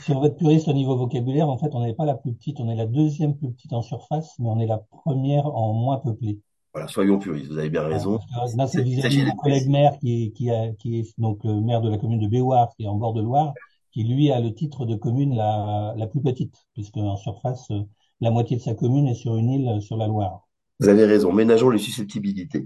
si 0.00 0.12
on 0.12 0.20
veut 0.20 0.28
être 0.28 0.36
puriste 0.36 0.68
au 0.68 0.72
niveau 0.72 0.96
vocabulaire, 0.96 1.48
en 1.48 1.58
fait, 1.58 1.70
on 1.72 1.84
n'est 1.84 1.94
pas 1.94 2.04
la 2.04 2.14
plus 2.14 2.32
petite, 2.32 2.60
on 2.60 2.68
est 2.68 2.76
la 2.76 2.86
deuxième 2.86 3.36
plus 3.36 3.50
petite 3.50 3.72
en 3.72 3.82
surface, 3.82 4.34
mais 4.38 4.48
on 4.48 4.58
est 4.60 4.66
la 4.66 4.78
première 4.78 5.46
en 5.46 5.72
moins 5.72 5.98
peuplée. 5.98 6.40
Voilà, 6.72 6.86
soyons 6.86 7.18
puristes, 7.18 7.50
vous 7.50 7.58
avez 7.58 7.70
bien 7.70 7.82
raison. 7.82 8.20
là, 8.56 8.66
c'est 8.68 8.82
vis-à-vis 8.82 9.24
mon 9.24 9.34
collègue 9.34 9.68
maire 9.68 9.98
qui 9.98 10.24
est, 10.24 10.30
qui 10.30 10.50
a, 10.50 10.72
qui 10.78 11.00
est 11.00 11.14
donc 11.18 11.42
le 11.42 11.60
maire 11.60 11.80
de 11.80 11.90
la 11.90 11.98
commune 11.98 12.20
de 12.20 12.28
Béouard, 12.28 12.70
qui 12.76 12.84
est 12.84 12.88
en 12.88 12.94
bord 12.94 13.12
de 13.12 13.22
Loire, 13.22 13.54
qui 13.92 14.04
lui 14.04 14.30
a 14.30 14.40
le 14.40 14.54
titre 14.54 14.86
de 14.86 14.94
commune 14.94 15.34
la, 15.34 15.94
la 15.96 16.06
plus 16.06 16.20
petite, 16.20 16.54
puisque 16.74 16.96
en 16.98 17.16
surface, 17.16 17.70
euh, 17.72 17.82
la 18.20 18.30
moitié 18.30 18.56
de 18.56 18.62
sa 18.62 18.74
commune 18.74 19.08
est 19.08 19.14
sur 19.14 19.36
une 19.36 19.50
île 19.50 19.68
euh, 19.68 19.80
sur 19.80 19.96
la 19.96 20.06
Loire. 20.06 20.46
Vous 20.78 20.88
avez 20.88 21.04
raison, 21.04 21.32
ménageons 21.32 21.70
les 21.70 21.78
susceptibilité. 21.78 22.64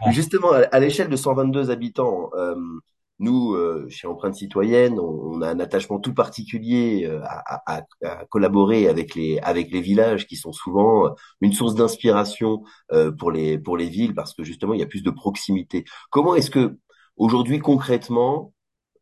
Ah, 0.00 0.10
Justement, 0.12 0.52
à 0.52 0.60
à 0.60 0.78
l'échelle 0.78 1.08
de 1.08 1.16
122 1.16 1.70
habitants, 1.70 2.30
euh, 2.36 2.54
nous, 3.22 3.54
euh, 3.54 3.86
chez 3.88 4.06
Empreinte 4.08 4.34
Citoyenne, 4.34 4.98
on, 5.00 5.04
on 5.38 5.42
a 5.42 5.48
un 5.50 5.60
attachement 5.60 5.98
tout 6.00 6.14
particulier 6.14 7.04
euh, 7.06 7.20
à, 7.24 7.78
à- 7.78 7.82
à 8.04 8.24
collaborer 8.26 8.88
avec 8.88 9.14
les 9.14 9.38
avec 9.40 9.70
les 9.72 9.80
villages 9.80 10.26
qui 10.26 10.36
sont 10.36 10.52
souvent 10.52 11.06
euh, 11.06 11.10
une 11.40 11.52
source 11.52 11.74
d'inspiration 11.74 12.62
euh, 12.92 13.10
pour 13.12 13.30
les 13.32 13.58
pour 13.58 13.76
les 13.76 13.88
villes 13.88 14.14
parce 14.14 14.34
que 14.34 14.44
justement 14.44 14.74
il 14.74 14.80
y 14.80 14.82
a 14.82 14.86
plus 14.86 15.02
de 15.02 15.10
proximité. 15.10 15.84
Comment 16.10 16.34
est-ce 16.34 16.50
que 16.50 16.76
aujourd'hui 17.16 17.58
concrètement 17.60 18.52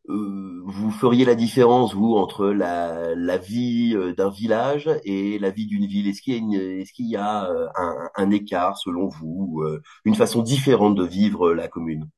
vous 0.07 0.91
feriez 0.91 1.25
la 1.25 1.35
différence, 1.35 1.93
vous, 1.93 2.15
entre 2.15 2.47
la, 2.47 3.15
la 3.15 3.37
vie 3.37 3.95
d'un 4.17 4.29
village 4.29 4.89
et 5.03 5.39
la 5.39 5.51
vie 5.51 5.67
d'une 5.67 5.85
ville? 5.85 6.07
Est-ce 6.07 6.21
qu'il 6.21 6.33
y 6.33 6.37
a, 6.37 6.39
une- 6.39 6.53
est-ce 6.81 6.93
qu'il 6.93 7.07
y 7.09 7.15
a 7.15 7.49
un, 7.75 8.09
un 8.15 8.31
écart, 8.31 8.77
selon 8.77 9.07
vous, 9.07 9.63
une 10.05 10.15
façon 10.15 10.41
différente 10.41 10.95
de 10.95 11.05
vivre 11.05 11.53
la 11.53 11.67
commune? 11.67 12.09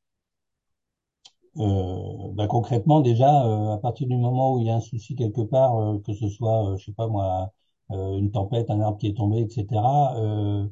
Euh, 1.58 2.32
bah, 2.34 2.48
concrètement, 2.48 3.02
déjà, 3.02 3.46
euh, 3.46 3.74
à 3.74 3.78
partir 3.78 4.08
du 4.08 4.16
moment 4.18 4.54
où 4.56 4.60
il 4.60 4.66
y 4.68 4.70
a 4.70 4.76
un 4.76 4.82
souci 4.82 5.16
quelque 5.16 5.42
part, 5.42 5.78
euh, 5.78 6.00
que 6.00 6.14
ce 6.14 6.28
soit, 6.30 6.74
euh, 6.74 6.78
je 6.78 6.86
sais 6.86 6.94
pas 6.94 7.08
moi, 7.08 7.52
euh, 7.92 8.18
une 8.18 8.32
tempête, 8.32 8.70
un 8.70 8.80
arbre 8.82 8.98
qui 8.98 9.08
est 9.08 9.18
tombé, 9.18 9.42
etc., 9.42 10.16
euh, 10.18 10.68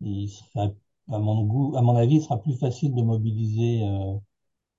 il 0.00 0.28
serait, 0.28 0.74
à 1.10 1.18
mon 1.18 1.42
goût, 1.44 1.74
à 1.76 1.82
mon 1.82 1.96
avis, 1.96 2.16
il 2.16 2.22
sera 2.22 2.38
plus 2.40 2.54
facile 2.54 2.94
de 2.94 3.02
mobiliser 3.02 3.82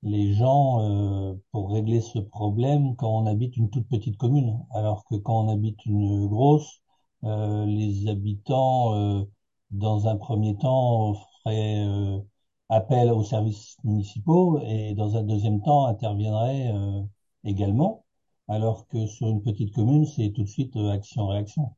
les 0.04 0.34
gens 0.34 1.38
pour 1.52 1.72
régler 1.72 2.02
ce 2.02 2.20
problème 2.20 2.96
quand 2.96 3.10
on 3.10 3.26
habite 3.26 3.58
une 3.58 3.70
toute 3.70 3.88
petite 3.88 4.18
commune, 4.18 4.60
alors 4.72 5.06
que 5.06 5.16
quand 5.16 5.46
on 5.46 5.50
habite 5.50 5.86
une 5.86 6.28
grosse, 6.28 6.82
les 7.24 8.08
habitants, 8.08 9.26
dans 9.72 10.08
un 10.08 10.16
premier 10.18 10.58
temps, 10.58 11.16
feraient 11.44 11.86
appel 12.70 13.12
aux 13.12 13.24
services 13.24 13.78
municipaux 13.84 14.60
et 14.64 14.94
dans 14.94 15.16
un 15.18 15.24
deuxième 15.24 15.62
temps 15.62 15.86
interviendraient 15.86 16.72
euh, 16.74 17.02
également, 17.44 18.06
alors 18.48 18.88
que 18.88 19.06
sur 19.08 19.28
une 19.28 19.42
petite 19.42 19.74
commune, 19.74 20.06
c'est 20.06 20.32
tout 20.32 20.44
de 20.44 20.50
suite 20.50 20.76
euh, 20.76 20.92
action-réaction. 20.92 21.72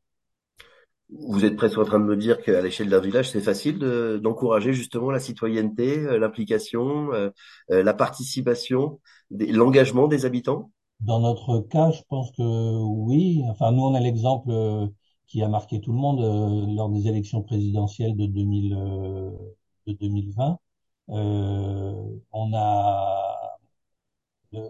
Vous 1.27 1.43
êtes 1.43 1.55
presque 1.55 1.77
en 1.77 1.85
train 1.85 1.99
de 1.99 2.05
me 2.05 2.15
dire 2.15 2.39
qu'à 2.39 2.61
l'échelle 2.61 2.89
d'un 2.89 2.99
village, 2.99 3.31
c'est 3.31 3.41
facile 3.41 3.79
de, 3.79 4.19
d'encourager 4.21 4.73
justement 4.73 5.09
la 5.09 5.19
citoyenneté, 5.19 5.97
euh, 5.99 6.19
l'implication, 6.19 7.11
euh, 7.13 7.29
euh, 7.71 7.81
la 7.81 7.93
participation, 7.93 8.99
l'engagement 9.31 10.07
des 10.07 10.25
habitants? 10.25 10.71
Dans 10.99 11.19
notre 11.19 11.61
cas, 11.61 11.91
je 11.91 12.01
pense 12.09 12.31
que 12.31 12.43
oui. 12.43 13.41
Enfin, 13.49 13.71
nous, 13.71 13.81
on 13.83 13.95
a 13.95 13.99
l'exemple 13.99 14.51
qui 15.29 15.43
a 15.43 15.47
marqué 15.47 15.79
tout 15.79 15.91
le 15.91 15.97
monde 15.97 16.21
euh, 16.21 16.73
lors 16.75 16.89
des 16.89 17.07
élections 17.07 17.41
présidentielles 17.43 18.15
de 18.17 18.25
2000, 18.25 18.73
euh, 18.73 19.31
de 19.87 19.93
2020. 19.93 20.57
Euh, 21.09 21.93
on 22.31 22.53
a, 22.53 23.59
euh, 24.53 24.69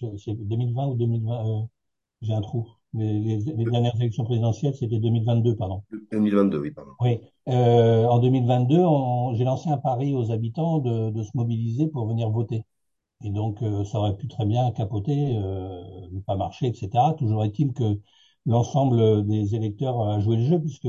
je- 0.00 0.16
c'est 0.16 0.32
2020 0.34 0.86
ou 0.88 0.94
2020, 0.96 1.46
euh, 1.46 1.62
j'ai 2.22 2.34
un 2.34 2.40
trou. 2.42 2.68
Les, 2.94 3.18
les, 3.20 3.38
les 3.38 3.64
dernières 3.66 3.96
élections 3.96 4.24
présidentielles, 4.24 4.74
c'était 4.76 4.98
2022, 5.00 5.56
pardon. 5.56 5.82
2022, 6.10 6.58
oui, 6.58 6.70
pardon. 6.70 6.92
Oui. 7.00 7.18
Euh, 7.48 8.06
en 8.06 8.18
2022, 8.18 8.78
on- 8.78 9.34
j'ai 9.34 9.44
lancé 9.44 9.68
un 9.70 9.78
pari 9.78 10.14
aux 10.14 10.30
habitants 10.30 10.78
de, 10.78 11.10
de 11.10 11.22
se 11.22 11.30
mobiliser 11.34 11.88
pour 11.88 12.06
venir 12.06 12.30
voter. 12.30 12.64
Et 13.24 13.30
donc, 13.30 13.62
euh, 13.62 13.84
ça 13.84 13.98
aurait 13.98 14.16
pu 14.16 14.28
très 14.28 14.46
bien 14.46 14.70
capoter, 14.72 15.36
euh, 15.38 15.82
ne 16.12 16.20
pas 16.20 16.36
marcher, 16.36 16.68
etc. 16.68 17.14
Toujours 17.14 17.44
est-il 17.44 17.72
que 17.74 18.00
l'ensemble 18.46 19.26
des 19.26 19.54
électeurs 19.54 20.00
a 20.08 20.20
joué 20.20 20.36
le 20.36 20.44
jeu, 20.44 20.60
puisque 20.60 20.88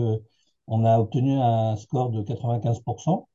on 0.68 0.86
a 0.86 1.00
obtenu 1.00 1.34
un 1.40 1.76
score 1.78 2.12
de 2.12 2.22
95%. 2.24 3.28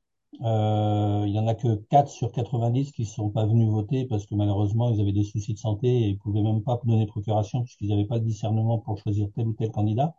Euh, 0.42 1.25
il 1.26 1.32
y 1.32 1.38
en 1.38 1.47
a 1.49 1.54
que 1.54 1.76
4 1.90 2.08
sur 2.11 2.30
90 2.32 2.92
qui 2.92 3.02
ne 3.02 3.06
sont 3.06 3.30
pas 3.30 3.47
venus 3.47 3.68
voter 3.68 4.06
parce 4.06 4.26
que 4.26 4.35
malheureusement, 4.35 4.90
ils 4.90 5.00
avaient 5.00 5.12
des 5.12 5.25
soucis 5.25 5.54
de 5.54 5.58
santé 5.58 5.88
et 5.88 6.08
ils 6.08 6.18
pouvaient 6.18 6.42
même 6.42 6.62
pas 6.62 6.80
donner 6.85 7.06
procuration 7.06 7.62
puisqu'ils 7.62 7.88
n'avaient 7.88 8.06
pas 8.06 8.16
le 8.16 8.25
discernement 8.25 8.78
pour 8.78 8.99
choisir 8.99 9.28
tel 9.35 9.49
ou 9.49 9.54
tel 9.54 9.70
candidat. 9.70 10.14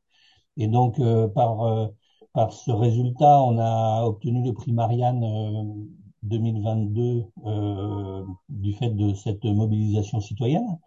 Et 0.58 0.68
donc, 0.68 1.00
euh, 1.00 1.28
par, 1.28 1.62
euh, 1.64 1.88
par 2.34 2.54
ce 2.54 2.72
résultat, 2.72 3.42
on 3.44 3.58
a 3.60 4.04
obtenu 4.06 4.44
le 4.46 4.54
prix 4.54 4.74
Marianne 4.74 5.24
euh, 5.24 5.86
2022 6.24 7.26
euh, 7.46 8.26
du 8.50 8.74
fait 8.74 8.90
de 8.92 9.14
cette 9.14 9.46
mobilisation 9.46 10.22
citoyenne. 10.22 10.80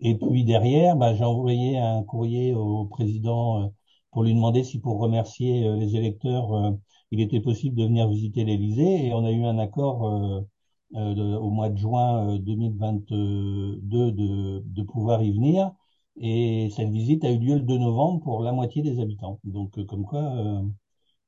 Et 0.00 0.16
puis 0.16 0.44
derrière, 0.44 0.96
bah, 0.96 1.14
j'ai 1.14 1.24
envoyé 1.24 1.78
un 1.78 2.02
courrier 2.04 2.54
au 2.54 2.84
président 2.86 3.64
euh, 3.64 3.68
pour 4.10 4.24
lui 4.24 4.34
demander 4.34 4.64
si 4.64 4.80
pour 4.80 4.98
remercier 5.00 5.66
euh, 5.68 5.76
les 5.76 5.96
électeurs, 5.96 6.52
euh, 6.54 6.70
il 7.10 7.20
était 7.20 7.40
possible 7.40 7.76
de 7.76 7.84
venir 7.84 8.08
visiter 8.08 8.44
l'Élysée. 8.44 9.06
Et 9.06 9.14
on 9.14 9.24
a 9.24 9.30
eu 9.32 9.44
un 9.44 9.58
accord 9.58 10.44
de, 10.92 11.36
au 11.36 11.50
mois 11.50 11.68
de 11.70 11.76
juin 11.78 12.36
2022 12.38 14.12
de, 14.12 14.62
de 14.64 14.82
pouvoir 14.82 15.22
y 15.22 15.32
venir. 15.32 15.72
Et 16.20 16.68
cette 16.76 16.90
visite 16.90 17.24
a 17.24 17.30
eu 17.30 17.38
lieu 17.38 17.54
le 17.54 17.60
2 17.62 17.78
novembre 17.78 18.20
pour 18.22 18.42
la 18.42 18.52
moitié 18.52 18.82
des 18.82 19.00
habitants. 19.00 19.40
Donc 19.44 19.82
comme 19.86 20.04
quoi, 20.04 20.62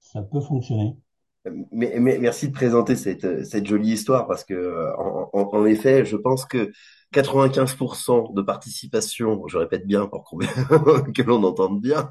ça 0.01 0.23
peut 0.23 0.41
fonctionner. 0.41 0.97
Mais, 1.73 1.99
mais, 1.99 2.19
merci 2.19 2.49
de 2.49 2.53
présenter 2.53 2.97
cette, 2.97 3.45
cette 3.47 3.67
jolie 3.67 3.93
histoire 3.93 4.27
parce 4.27 4.45
que 4.45 4.95
en, 4.99 5.31
en, 5.33 5.49
en 5.57 5.65
effet, 5.65 6.05
je 6.05 6.17
pense 6.17 6.45
que 6.45 6.71
95% 7.13 8.35
de 8.35 8.43
participation, 8.43 9.47
je 9.49 9.59
répète 9.59 9.87
bien 9.87 10.07
pour 10.07 10.25
que 11.15 11.23
l'on 11.23 11.43
entende 11.43 11.81
bien, 11.81 12.09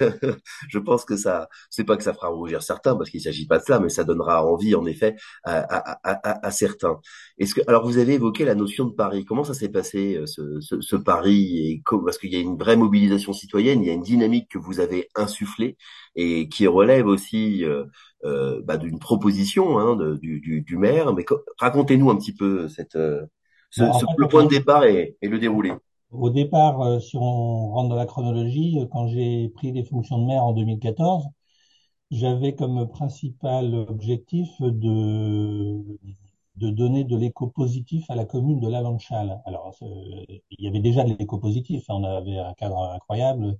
je 0.68 0.78
pense 0.78 1.04
que 1.04 1.16
ça, 1.16 1.48
c'est 1.70 1.84
pas 1.84 1.96
que 1.96 2.02
ça 2.02 2.14
fera 2.14 2.28
rougir 2.28 2.62
certains 2.62 2.96
parce 2.96 3.10
qu'il 3.10 3.20
s'agit 3.20 3.46
pas 3.46 3.58
de 3.58 3.64
cela, 3.64 3.80
mais 3.80 3.88
ça 3.88 4.04
donnera 4.04 4.44
envie 4.44 4.74
en 4.74 4.86
effet 4.86 5.16
à, 5.44 5.58
à, 5.58 6.00
à, 6.04 6.46
à 6.46 6.50
certains. 6.50 6.98
Est-ce 7.38 7.54
que, 7.54 7.60
alors 7.66 7.86
vous 7.86 7.98
avez 7.98 8.14
évoqué 8.14 8.44
la 8.44 8.54
notion 8.54 8.86
de 8.86 8.92
pari. 8.94 9.24
Comment 9.24 9.44
ça 9.44 9.54
s'est 9.54 9.68
passé 9.68 10.16
euh, 10.16 10.26
ce, 10.26 10.60
ce, 10.60 10.80
ce 10.80 10.96
pari 10.96 11.70
et 11.70 11.82
parce 12.04 12.18
qu'il 12.18 12.32
y 12.32 12.36
a 12.36 12.40
une 12.40 12.56
vraie 12.56 12.76
mobilisation 12.76 13.32
citoyenne, 13.32 13.82
il 13.82 13.86
y 13.86 13.90
a 13.90 13.94
une 13.94 14.02
dynamique 14.02 14.48
que 14.50 14.58
vous 14.58 14.80
avez 14.80 15.08
insufflée 15.14 15.76
et 16.16 16.48
qui 16.48 16.66
relève 16.66 17.06
aussi 17.06 17.64
euh, 17.64 17.84
euh, 18.24 18.60
bah, 18.64 18.76
d'une 18.76 18.98
proposition 18.98 19.78
hein, 19.78 19.96
du, 20.20 20.40
du, 20.40 20.62
du, 20.62 20.76
maire. 20.76 21.12
Mais 21.14 21.24
racontez-nous 21.58 22.10
un 22.10 22.16
petit 22.16 22.34
peu 22.34 22.68
cette 22.68 22.96
ce, 23.72 23.84
ce, 23.92 23.98
fait, 23.98 24.06
le 24.18 24.28
point 24.28 24.44
de 24.44 24.48
départ 24.50 24.84
et, 24.84 25.16
et, 25.20 25.28
le 25.28 25.38
déroulé. 25.38 25.72
Au 26.10 26.30
départ, 26.30 26.80
euh, 26.82 27.00
si 27.00 27.16
on 27.16 27.70
rentre 27.72 27.88
dans 27.88 27.96
la 27.96 28.06
chronologie, 28.06 28.78
euh, 28.78 28.86
quand 28.86 29.08
j'ai 29.08 29.48
pris 29.48 29.72
les 29.72 29.82
fonctions 29.82 30.18
de 30.18 30.26
maire 30.26 30.44
en 30.44 30.52
2014, 30.52 31.24
j'avais 32.10 32.54
comme 32.54 32.86
principal 32.90 33.74
objectif 33.74 34.50
de, 34.60 35.82
de 36.56 36.70
donner 36.70 37.04
de 37.04 37.16
l'éco 37.16 37.48
positif 37.48 38.04
à 38.10 38.14
la 38.14 38.24
commune 38.26 38.60
de 38.60 38.68
La 38.68 38.82
Lanchal. 38.82 39.40
Alors, 39.46 39.74
euh, 39.82 39.86
il 40.50 40.64
y 40.64 40.68
avait 40.68 40.80
déjà 40.80 41.04
de 41.04 41.14
l'éco 41.18 41.38
positif, 41.38 41.84
hein, 41.88 41.94
on 41.96 42.04
avait 42.04 42.38
un 42.38 42.52
cadre 42.54 42.78
incroyable, 42.94 43.56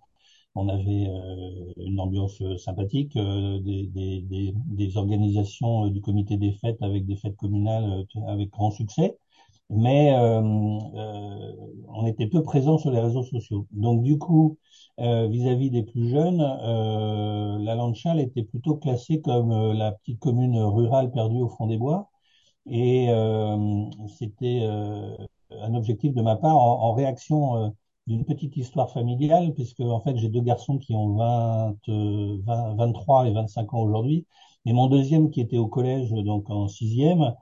on 0.54 0.68
avait 0.68 1.08
euh, 1.08 1.72
une 1.78 2.00
ambiance 2.00 2.42
sympathique, 2.58 3.16
euh, 3.16 3.58
des, 3.60 3.86
des, 3.86 4.20
des, 4.22 4.54
des, 4.54 4.96
organisations 4.98 5.88
du 5.88 6.00
comité 6.02 6.36
des 6.36 6.52
fêtes 6.52 6.82
avec 6.82 7.06
des 7.06 7.16
fêtes 7.16 7.36
communales 7.36 8.04
avec 8.28 8.50
grand 8.50 8.70
succès 8.70 9.18
mais 9.72 10.12
euh, 10.14 10.40
euh, 10.42 11.52
on 11.88 12.06
était 12.06 12.26
peu 12.26 12.42
présent 12.42 12.78
sur 12.78 12.90
les 12.90 13.00
réseaux 13.00 13.22
sociaux. 13.24 13.66
Donc 13.72 14.02
du 14.02 14.18
coup, 14.18 14.58
euh, 15.00 15.28
vis-à-vis 15.28 15.68
-vis 15.68 15.72
des 15.72 15.82
plus 15.82 16.08
jeunes, 16.08 16.38
la 17.64 17.74
Lanchal 17.74 18.20
était 18.20 18.42
plutôt 18.44 18.76
classée 18.76 19.20
comme 19.20 19.72
la 19.72 19.92
petite 19.92 20.20
commune 20.20 20.58
rurale 20.58 21.10
perdue 21.10 21.40
au 21.42 21.48
fond 21.48 21.66
des 21.66 21.78
bois, 21.78 22.10
et 22.66 23.08
c'était 24.18 24.62
un 24.64 25.74
objectif 25.74 26.14
de 26.14 26.22
ma 26.22 26.36
part 26.36 26.56
en, 26.56 26.82
en 26.90 26.92
réaction 26.94 27.74
d'une 28.06 28.24
petite 28.24 28.56
histoire 28.56 28.90
familiale, 28.92 29.52
puisque 29.54 29.80
en 29.80 30.00
fait 30.00 30.16
j'ai 30.16 30.28
deux 30.28 30.40
garçons 30.42 30.78
qui 30.78 30.94
ont 30.94 31.14
20, 31.16 31.76
20 31.88 32.74
23 32.76 33.26
et 33.28 33.32
25 33.32 33.74
ans 33.74 33.80
aujourd'hui, 33.80 34.26
et 34.66 34.72
mon 34.72 34.86
deuxième 34.88 35.30
qui 35.30 35.40
était 35.40 35.58
au 35.58 35.66
collège, 35.68 36.10
donc 36.12 36.50
en 36.50 36.68
sixième, 36.68 37.34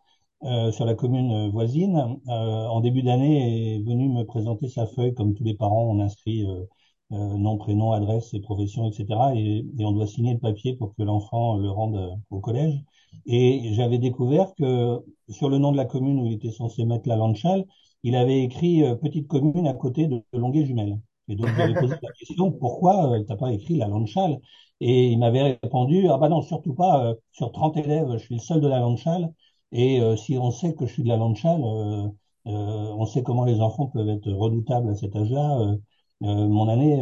euh, 0.44 0.73
sur 0.73 0.85
la 0.87 0.94
commune 0.94 1.50
voisine, 1.50 2.18
euh, 2.28 2.30
en 2.30 2.80
début 2.80 3.02
d'année, 3.02 3.76
est 3.76 3.82
venu 3.82 4.09
me 4.09 4.25
présenter 4.25 4.68
sa 4.68 4.87
feuille, 4.87 5.14
comme 5.14 5.35
tous 5.35 5.44
les 5.44 5.54
parents, 5.54 5.85
on 5.85 6.00
inscrit 6.00 6.47
euh, 6.47 6.64
euh 7.12 7.37
nom, 7.37 7.56
prénom, 7.59 7.92
adresse 7.92 8.32
et 8.35 8.40
profession, 8.40 8.88
etc. 8.88 9.06
Et, 9.35 9.66
et, 9.78 9.85
on 9.85 9.92
doit 9.92 10.06
signer 10.06 10.35
le 10.35 10.40
papier 10.40 10.76
pour 10.76 10.94
que 10.94 11.02
l'enfant 11.02 11.56
le 11.56 11.70
rende 11.70 12.18
au 12.30 12.40
collège. 12.40 12.80
Et 13.26 13.73
j'avais 13.75 13.99
découvert 13.99 14.54
que 14.54 14.99
sur 15.28 15.49
le 15.49 15.59
nom 15.59 15.73
de 15.73 15.76
la 15.76 15.85
commune 15.85 16.20
où 16.20 16.26
il 16.26 16.35
était 16.35 16.50
censé 16.50 16.85
mettre 16.85 17.09
la 17.09 17.16
Lanchal, 17.16 17.64
il 18.02 18.16
avait 18.16 18.42
écrit 18.42 18.82
petite 19.02 19.28
commune 19.28 19.66
à 19.66 19.75
côté 19.75 20.06
de 20.06 20.23
Longuet-Jumelles. 20.32 20.99
Et 21.30 21.37
donc 21.37 21.49
j'avais 21.56 21.75
posé 21.75 21.94
la 22.02 22.11
question 22.12 22.50
pourquoi 22.52 23.12
euh, 23.14 23.23
t'as 23.26 23.37
pas 23.37 23.52
écrit 23.52 23.76
la 23.76 23.87
Lanchal 23.87 24.40
Et 24.80 25.09
il 25.09 25.18
m'avait 25.18 25.59
répondu 25.62 26.09
ah 26.09 26.18
bah 26.18 26.28
non 26.28 26.42
surtout 26.42 26.75
pas 26.75 27.14
sur 27.30 27.52
30 27.52 27.76
élèves 27.76 28.09
je 28.14 28.18
suis 28.18 28.35
le 28.35 28.40
seul 28.40 28.61
de 28.61 28.66
la 28.68 28.80
Lanchal 28.80 29.32
et 29.73 30.00
euh, 30.00 30.17
si 30.17 30.37
on 30.39 30.50
sait 30.50 30.75
que 30.75 30.87
je 30.87 30.93
suis 30.93 31.03
de 31.03 31.09
la 31.09 31.17
Lanchal, 31.17 31.61
euh, 31.62 32.09
euh, 32.47 32.50
on 32.99 33.07
sait 33.07 33.23
comment 33.23 33.45
les 33.45 33.61
enfants 33.61 33.87
peuvent 33.89 34.09
être 34.09 34.31
redoutables 34.31 34.91
à 34.91 34.95
cet 34.95 35.15
âge-là. 35.17 35.77
mon 36.21 36.69
année, 36.69 36.93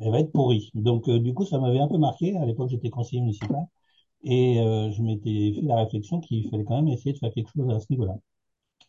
elle 0.00 0.10
va 0.12 0.20
être 0.20 0.32
pourrie. 0.32 0.70
Donc, 0.74 1.08
du 1.10 1.34
coup, 1.34 1.44
ça 1.44 1.58
m'avait 1.58 1.80
un 1.80 1.88
peu 1.88 1.98
marqué. 1.98 2.36
À 2.36 2.46
l'époque, 2.46 2.70
j'étais 2.70 2.90
conseiller 2.90 3.20
municipal. 3.22 3.66
Et 4.24 4.56
je 4.56 5.02
m'étais 5.02 5.52
fait 5.54 5.62
la 5.66 5.76
réflexion 5.76 6.20
qu'il 6.20 6.48
fallait 6.50 6.64
quand 6.64 6.76
même 6.76 6.88
essayer 6.88 7.12
de 7.14 7.18
faire 7.18 7.32
quelque 7.32 7.50
chose 7.52 7.70
à 7.70 7.80
ce 7.80 7.86
niveau-là. 7.90 8.16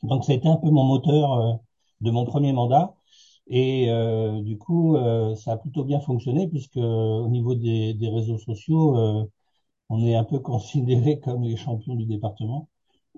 Donc, 0.04 0.26
ça 0.26 0.34
a 0.34 0.36
été 0.36 0.48
un 0.48 0.58
peu 0.58 0.70
mon 0.70 0.84
moteur 0.86 1.60
de 2.02 2.12
mon 2.12 2.26
premier 2.26 2.54
mandat. 2.54 2.94
Et 3.48 3.90
euh, 3.90 4.42
du 4.44 4.58
coup, 4.58 4.96
euh, 4.98 5.36
ça 5.36 5.54
a 5.54 5.58
plutôt 5.58 5.84
bien 5.84 6.00
fonctionné 6.02 6.48
puisque 6.48 6.78
au 6.78 7.28
niveau 7.30 7.56
des, 7.56 7.94
des 7.96 8.10
réseaux 8.10 8.38
sociaux, 8.38 8.98
euh, 8.98 9.26
on 9.90 10.06
est 10.06 10.16
un 10.16 10.24
peu 10.26 10.40
considéré 10.42 11.20
comme 11.20 11.44
les 11.44 11.58
champions 11.58 11.96
du 11.96 12.06
département 12.06 12.70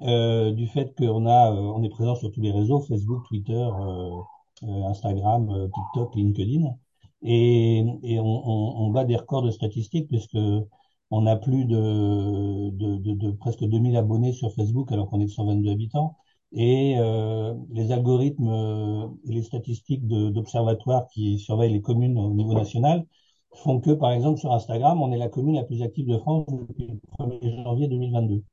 euh, 0.03 0.51
du 0.51 0.67
fait 0.67 0.95
qu'on 0.97 1.25
a, 1.25 1.51
euh, 1.51 1.55
on 1.55 1.83
est 1.83 1.89
présent 1.89 2.15
sur 2.15 2.31
tous 2.31 2.41
les 2.41 2.51
réseaux, 2.51 2.79
Facebook, 2.81 3.23
Twitter, 3.27 3.53
euh, 3.53 4.83
Instagram, 4.85 5.69
TikTok, 5.73 6.15
LinkedIn, 6.15 6.75
et, 7.23 7.79
et 8.03 8.19
on, 8.19 8.25
on, 8.25 8.85
on, 8.85 8.89
bat 8.91 9.05
des 9.05 9.15
records 9.15 9.43
de 9.43 9.51
statistiques 9.51 10.07
puisque 10.07 10.37
on 11.11 11.25
a 11.27 11.35
plus 11.35 11.65
de, 11.65 12.69
de, 12.71 12.97
de, 12.97 13.13
de 13.13 13.31
presque 13.31 13.63
2000 13.63 13.95
abonnés 13.97 14.33
sur 14.33 14.53
Facebook 14.53 14.91
alors 14.91 15.09
qu'on 15.09 15.19
est 15.19 15.25
de 15.25 15.29
122 15.29 15.71
habitants. 15.71 16.15
Et 16.53 16.95
euh, 16.97 17.53
les 17.71 17.91
algorithmes 17.91 18.49
et 19.25 19.33
les 19.33 19.43
statistiques 19.43 20.05
d'observatoires 20.07 21.07
qui 21.07 21.39
surveillent 21.39 21.73
les 21.73 21.81
communes 21.81 22.17
au 22.17 22.33
niveau 22.33 22.53
national 22.53 23.05
font 23.55 23.79
que, 23.79 23.91
par 23.91 24.11
exemple, 24.11 24.39
sur 24.39 24.51
Instagram, 24.53 25.01
on 25.01 25.11
est 25.11 25.17
la 25.17 25.29
commune 25.29 25.55
la 25.55 25.63
plus 25.63 25.81
active 25.81 26.07
de 26.07 26.17
France 26.17 26.45
depuis 26.47 26.87
le 26.87 26.99
1er 27.19 27.63
janvier 27.63 27.87
2022. 27.87 28.43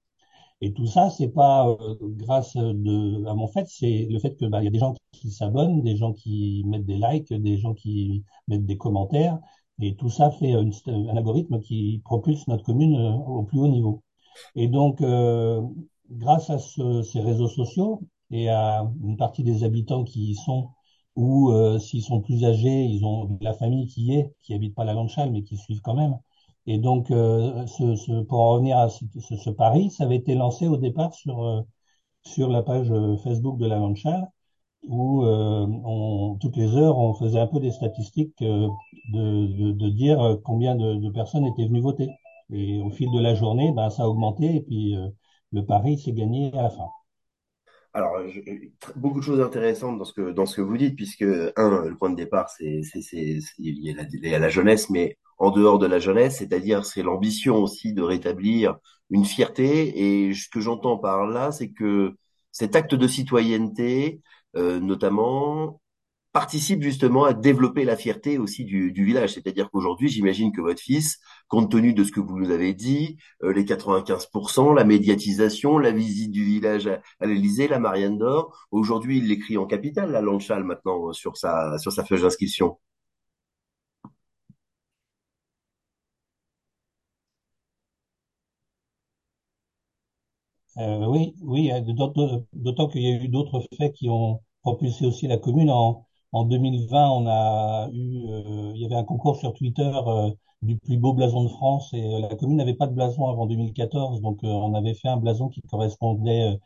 Et 0.60 0.72
tout 0.72 0.86
ça, 0.86 1.10
c'est 1.10 1.28
pas 1.28 1.68
euh, 1.68 1.96
grâce 2.02 2.56
de, 2.56 3.26
à 3.26 3.34
mon 3.34 3.46
fait, 3.46 3.66
c'est 3.68 4.06
le 4.10 4.18
fait 4.18 4.36
que 4.36 4.44
bah, 4.46 4.62
y 4.62 4.66
a 4.68 4.70
des 4.70 4.78
gens 4.78 4.94
qui 5.12 5.30
s'abonnent, 5.30 5.82
des 5.82 5.96
gens 5.96 6.12
qui 6.12 6.64
mettent 6.66 6.86
des 6.86 6.96
likes, 6.96 7.32
des 7.32 7.58
gens 7.58 7.74
qui 7.74 8.24
mettent 8.48 8.66
des 8.66 8.76
commentaires, 8.76 9.38
et 9.80 9.94
tout 9.96 10.08
ça 10.10 10.30
fait 10.32 10.52
un 10.54 10.70
algorithme 11.16 11.60
qui 11.60 12.02
propulse 12.04 12.46
notre 12.48 12.64
commune 12.64 12.96
euh, 12.96 13.12
au 13.12 13.44
plus 13.44 13.58
haut 13.60 13.68
niveau. 13.68 14.02
Et 14.54 14.68
donc, 14.68 15.00
euh, 15.02 15.60
grâce 16.10 16.50
à 16.50 16.58
ce, 16.58 17.02
ces 17.02 17.20
réseaux 17.20 17.48
sociaux 17.48 18.00
et 18.30 18.48
à 18.48 18.90
une 19.02 19.16
partie 19.16 19.42
des 19.44 19.64
habitants 19.64 20.04
qui 20.04 20.30
y 20.32 20.34
sont, 20.34 20.70
ou 21.16 21.50
euh, 21.52 21.78
s'ils 21.78 22.02
sont 22.02 22.20
plus 22.20 22.44
âgés, 22.44 22.84
ils 22.84 23.04
ont 23.04 23.38
la 23.40 23.52
famille 23.54 23.86
qui 23.86 24.02
y 24.06 24.14
est, 24.16 24.32
qui 24.42 24.54
habite 24.54 24.74
pas 24.74 24.84
la 24.84 24.94
Lanchal, 24.94 25.30
mais 25.32 25.42
qui 25.42 25.56
suivent 25.56 25.80
quand 25.82 25.94
même, 25.94 26.16
et 26.70 26.76
donc, 26.78 27.10
euh, 27.10 27.64
pour 28.28 28.40
en 28.40 28.50
revenir 28.52 28.76
à 28.76 28.90
ce, 28.90 29.50
pari, 29.50 29.90
ça 29.90 30.04
avait 30.04 30.16
été 30.16 30.34
lancé 30.34 30.68
au 30.68 30.76
départ 30.76 31.14
sur, 31.14 31.42
euh, 31.42 31.62
sur 32.22 32.50
la 32.50 32.62
page 32.62 32.90
euh, 32.90 33.16
Facebook 33.24 33.58
de 33.58 33.66
la 33.66 33.78
Lanchal, 33.78 34.28
où 34.82 35.22
toutes 36.40 36.56
les 36.56 36.76
heures, 36.76 36.98
on 36.98 37.14
faisait 37.14 37.40
un 37.40 37.46
peu 37.46 37.58
des 37.58 37.70
statistiques 37.70 38.34
de, 38.40 39.72
de, 39.72 39.88
dire 39.88 40.38
combien 40.44 40.76
de, 40.76 41.10
personnes 41.10 41.46
étaient 41.46 41.66
venues 41.66 41.80
voter. 41.80 42.08
Et 42.52 42.80
au 42.82 42.90
fil 42.90 43.10
de 43.12 43.20
la 43.20 43.34
journée, 43.34 43.72
ben, 43.74 43.88
ça 43.88 44.02
a 44.04 44.06
augmenté 44.06 44.56
et 44.56 44.60
puis 44.60 44.94
le 45.52 45.64
pari 45.64 45.98
s'est 45.98 46.12
gagné 46.12 46.52
à 46.54 46.64
la 46.64 46.70
fin. 46.70 46.88
Alors, 47.94 48.12
beaucoup 48.96 49.20
de 49.20 49.24
choses 49.24 49.40
intéressantes 49.40 49.98
dans 49.98 50.04
ce 50.04 50.12
que 50.12 50.32
dans 50.32 50.46
ce 50.46 50.56
que 50.56 50.60
vous 50.60 50.76
dites, 50.76 50.96
puisque 50.96 51.22
un, 51.22 51.84
le 51.86 51.96
point 51.96 52.10
de 52.10 52.16
départ, 52.16 52.50
c'est 52.50 52.82
c'est 52.82 53.00
c'est 53.00 53.40
y 53.58 54.34
a 54.34 54.38
la 54.38 54.48
jeunesse, 54.50 54.90
mais 54.90 55.16
en 55.38 55.50
dehors 55.50 55.78
de 55.78 55.86
la 55.86 55.98
jeunesse, 55.98 56.38
c'est-à-dire 56.38 56.84
c'est 56.84 57.02
l'ambition 57.02 57.56
aussi 57.56 57.92
de 57.92 58.02
rétablir 58.02 58.76
une 59.10 59.24
fierté. 59.24 60.26
Et 60.28 60.34
ce 60.34 60.48
que 60.48 60.60
j'entends 60.60 60.98
par 60.98 61.26
là, 61.26 61.52
c'est 61.52 61.70
que 61.70 62.14
cet 62.52 62.76
acte 62.76 62.94
de 62.94 63.06
citoyenneté, 63.08 64.20
euh, 64.56 64.80
notamment, 64.80 65.80
participe 66.32 66.82
justement 66.82 67.24
à 67.24 67.32
développer 67.34 67.84
la 67.84 67.96
fierté 67.96 68.38
aussi 68.38 68.64
du, 68.64 68.92
du 68.92 69.04
village. 69.04 69.34
C'est-à-dire 69.34 69.70
qu'aujourd'hui, 69.70 70.08
j'imagine 70.08 70.52
que 70.52 70.60
votre 70.60 70.80
fils, 70.80 71.18
compte 71.48 71.70
tenu 71.70 71.94
de 71.94 72.04
ce 72.04 72.12
que 72.12 72.20
vous 72.20 72.38
nous 72.38 72.50
avez 72.50 72.74
dit, 72.74 73.16
euh, 73.42 73.52
les 73.52 73.64
95%, 73.64 74.74
la 74.74 74.84
médiatisation, 74.84 75.78
la 75.78 75.90
visite 75.90 76.30
du 76.30 76.44
village 76.44 76.86
à, 76.86 77.00
à 77.20 77.26
l'Élysée, 77.26 77.68
la 77.68 77.78
Marianne 77.78 78.18
d'Or, 78.18 78.66
aujourd'hui, 78.70 79.18
il 79.18 79.28
l'écrit 79.28 79.56
en 79.56 79.66
capitale, 79.66 80.12
la 80.12 80.20
Lanchal, 80.20 80.64
maintenant, 80.64 81.12
sur 81.12 81.36
sa, 81.36 81.78
sur 81.78 81.92
sa 81.92 82.04
feuille 82.04 82.22
d'inscription. 82.22 82.78
Euh, 90.78 91.06
oui, 91.06 91.34
oui, 91.42 91.72
euh, 91.72 91.80
d'autant 91.80 92.12
d'autant 92.52 92.88
qu'il 92.88 93.02
y 93.02 93.06
a 93.08 93.10
eu 93.10 93.28
d'autres 93.28 93.60
faits 93.76 93.94
qui 93.94 94.08
ont 94.08 94.40
propulsé 94.62 95.06
aussi 95.06 95.26
la 95.26 95.36
commune. 95.38 95.70
En, 95.70 96.04
en 96.32 96.44
2020, 96.44 97.10
on 97.10 97.26
a 97.26 97.88
eu, 97.92 98.22
euh, 98.28 98.72
il 98.74 98.80
y 98.82 98.84
avait 98.86 98.94
un 98.94 99.02
concours 99.04 99.36
sur 99.36 99.52
Twitter 99.54 99.90
euh, 100.06 100.30
du 100.62 100.76
plus 100.78 100.96
beau 100.96 101.12
blason 101.14 101.42
de 101.44 101.48
France 101.48 101.92
et 101.94 102.04
euh, 102.04 102.20
la 102.20 102.36
commune 102.36 102.58
n'avait 102.58 102.74
pas 102.74 102.86
de 102.86 102.94
blason 102.94 103.26
avant 103.28 103.46
2014, 103.46 104.20
donc 104.20 104.44
euh, 104.44 104.48
on 104.48 104.74
avait 104.74 104.94
fait 104.94 105.08
un 105.08 105.16
blason 105.16 105.48
qui 105.48 105.62
correspondait 105.62 106.56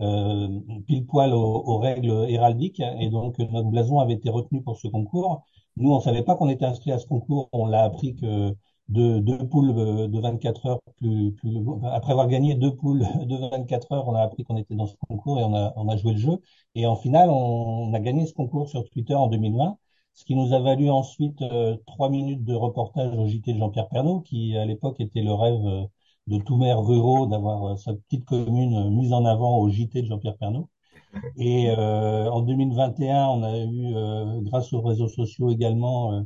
euh, 0.00 0.48
pile 0.86 1.06
poil 1.06 1.32
aux, 1.32 1.38
aux, 1.66 1.78
règles 1.78 2.26
héraldiques. 2.28 2.80
Et 3.00 3.10
donc, 3.10 3.38
notre 3.38 3.68
blason 3.70 4.00
avait 4.00 4.14
été 4.14 4.30
retenu 4.30 4.62
pour 4.62 4.78
ce 4.78 4.88
concours. 4.88 5.44
Nous, 5.76 5.90
on 5.92 6.00
savait 6.00 6.22
pas 6.22 6.36
qu'on 6.36 6.48
était 6.48 6.64
inscrit 6.64 6.92
à 6.92 6.98
ce 6.98 7.06
concours. 7.06 7.48
On 7.52 7.66
l'a 7.66 7.84
appris 7.84 8.16
que 8.16 8.54
deux, 8.90 9.20
deux 9.20 9.38
poules 9.38 9.74
de 9.74 10.20
24 10.20 10.66
heures, 10.66 10.80
plus, 10.98 11.32
plus, 11.32 11.58
après 11.84 12.12
avoir 12.12 12.28
gagné 12.28 12.54
deux 12.54 12.74
poules 12.74 13.00
de 13.26 13.36
24 13.50 13.92
heures, 13.92 14.08
on 14.08 14.14
a 14.14 14.22
appris 14.22 14.44
qu'on 14.44 14.56
était 14.56 14.74
dans 14.74 14.86
ce 14.86 14.96
concours 15.08 15.38
et 15.40 15.44
on 15.44 15.54
a, 15.54 15.72
on 15.76 15.88
a 15.88 15.96
joué 15.96 16.12
le 16.12 16.18
jeu. 16.18 16.40
Et 16.74 16.86
en 16.86 16.96
finale, 16.96 17.30
on, 17.30 17.92
a 17.94 18.00
gagné 18.00 18.26
ce 18.26 18.34
concours 18.34 18.68
sur 18.68 18.84
Twitter 18.90 19.14
en 19.14 19.28
2020 19.28 19.76
ce 20.12 20.24
qui 20.24 20.34
nous 20.34 20.52
a 20.52 20.60
valu 20.60 20.90
ensuite 20.90 21.40
euh, 21.42 21.76
trois 21.86 22.10
minutes 22.10 22.44
de 22.44 22.54
reportage 22.54 23.16
au 23.16 23.26
JT 23.26 23.52
de 23.54 23.58
Jean-Pierre 23.58 23.88
Pernaut, 23.88 24.20
qui 24.20 24.56
à 24.56 24.66
l'époque 24.66 25.00
était 25.00 25.22
le 25.22 25.32
rêve 25.32 25.64
euh, 25.64 25.84
de 26.26 26.38
tout 26.38 26.56
maire 26.56 26.80
ruraux 26.80 27.26
d'avoir 27.26 27.64
euh, 27.72 27.76
sa 27.76 27.94
petite 27.94 28.24
commune 28.24 28.74
euh, 28.76 28.90
mise 28.90 29.12
en 29.12 29.24
avant 29.24 29.58
au 29.58 29.68
JT 29.70 30.02
de 30.02 30.06
Jean-Pierre 30.06 30.36
Pernaut. 30.36 30.68
Et 31.36 31.70
euh, 31.70 32.30
en 32.30 32.42
2021, 32.42 33.26
on 33.28 33.42
a 33.42 33.58
eu, 33.58 33.94
euh, 33.96 34.40
grâce 34.42 34.72
aux 34.72 34.80
réseaux 34.80 35.08
sociaux 35.08 35.50
également, 35.50 36.12
euh, 36.14 36.22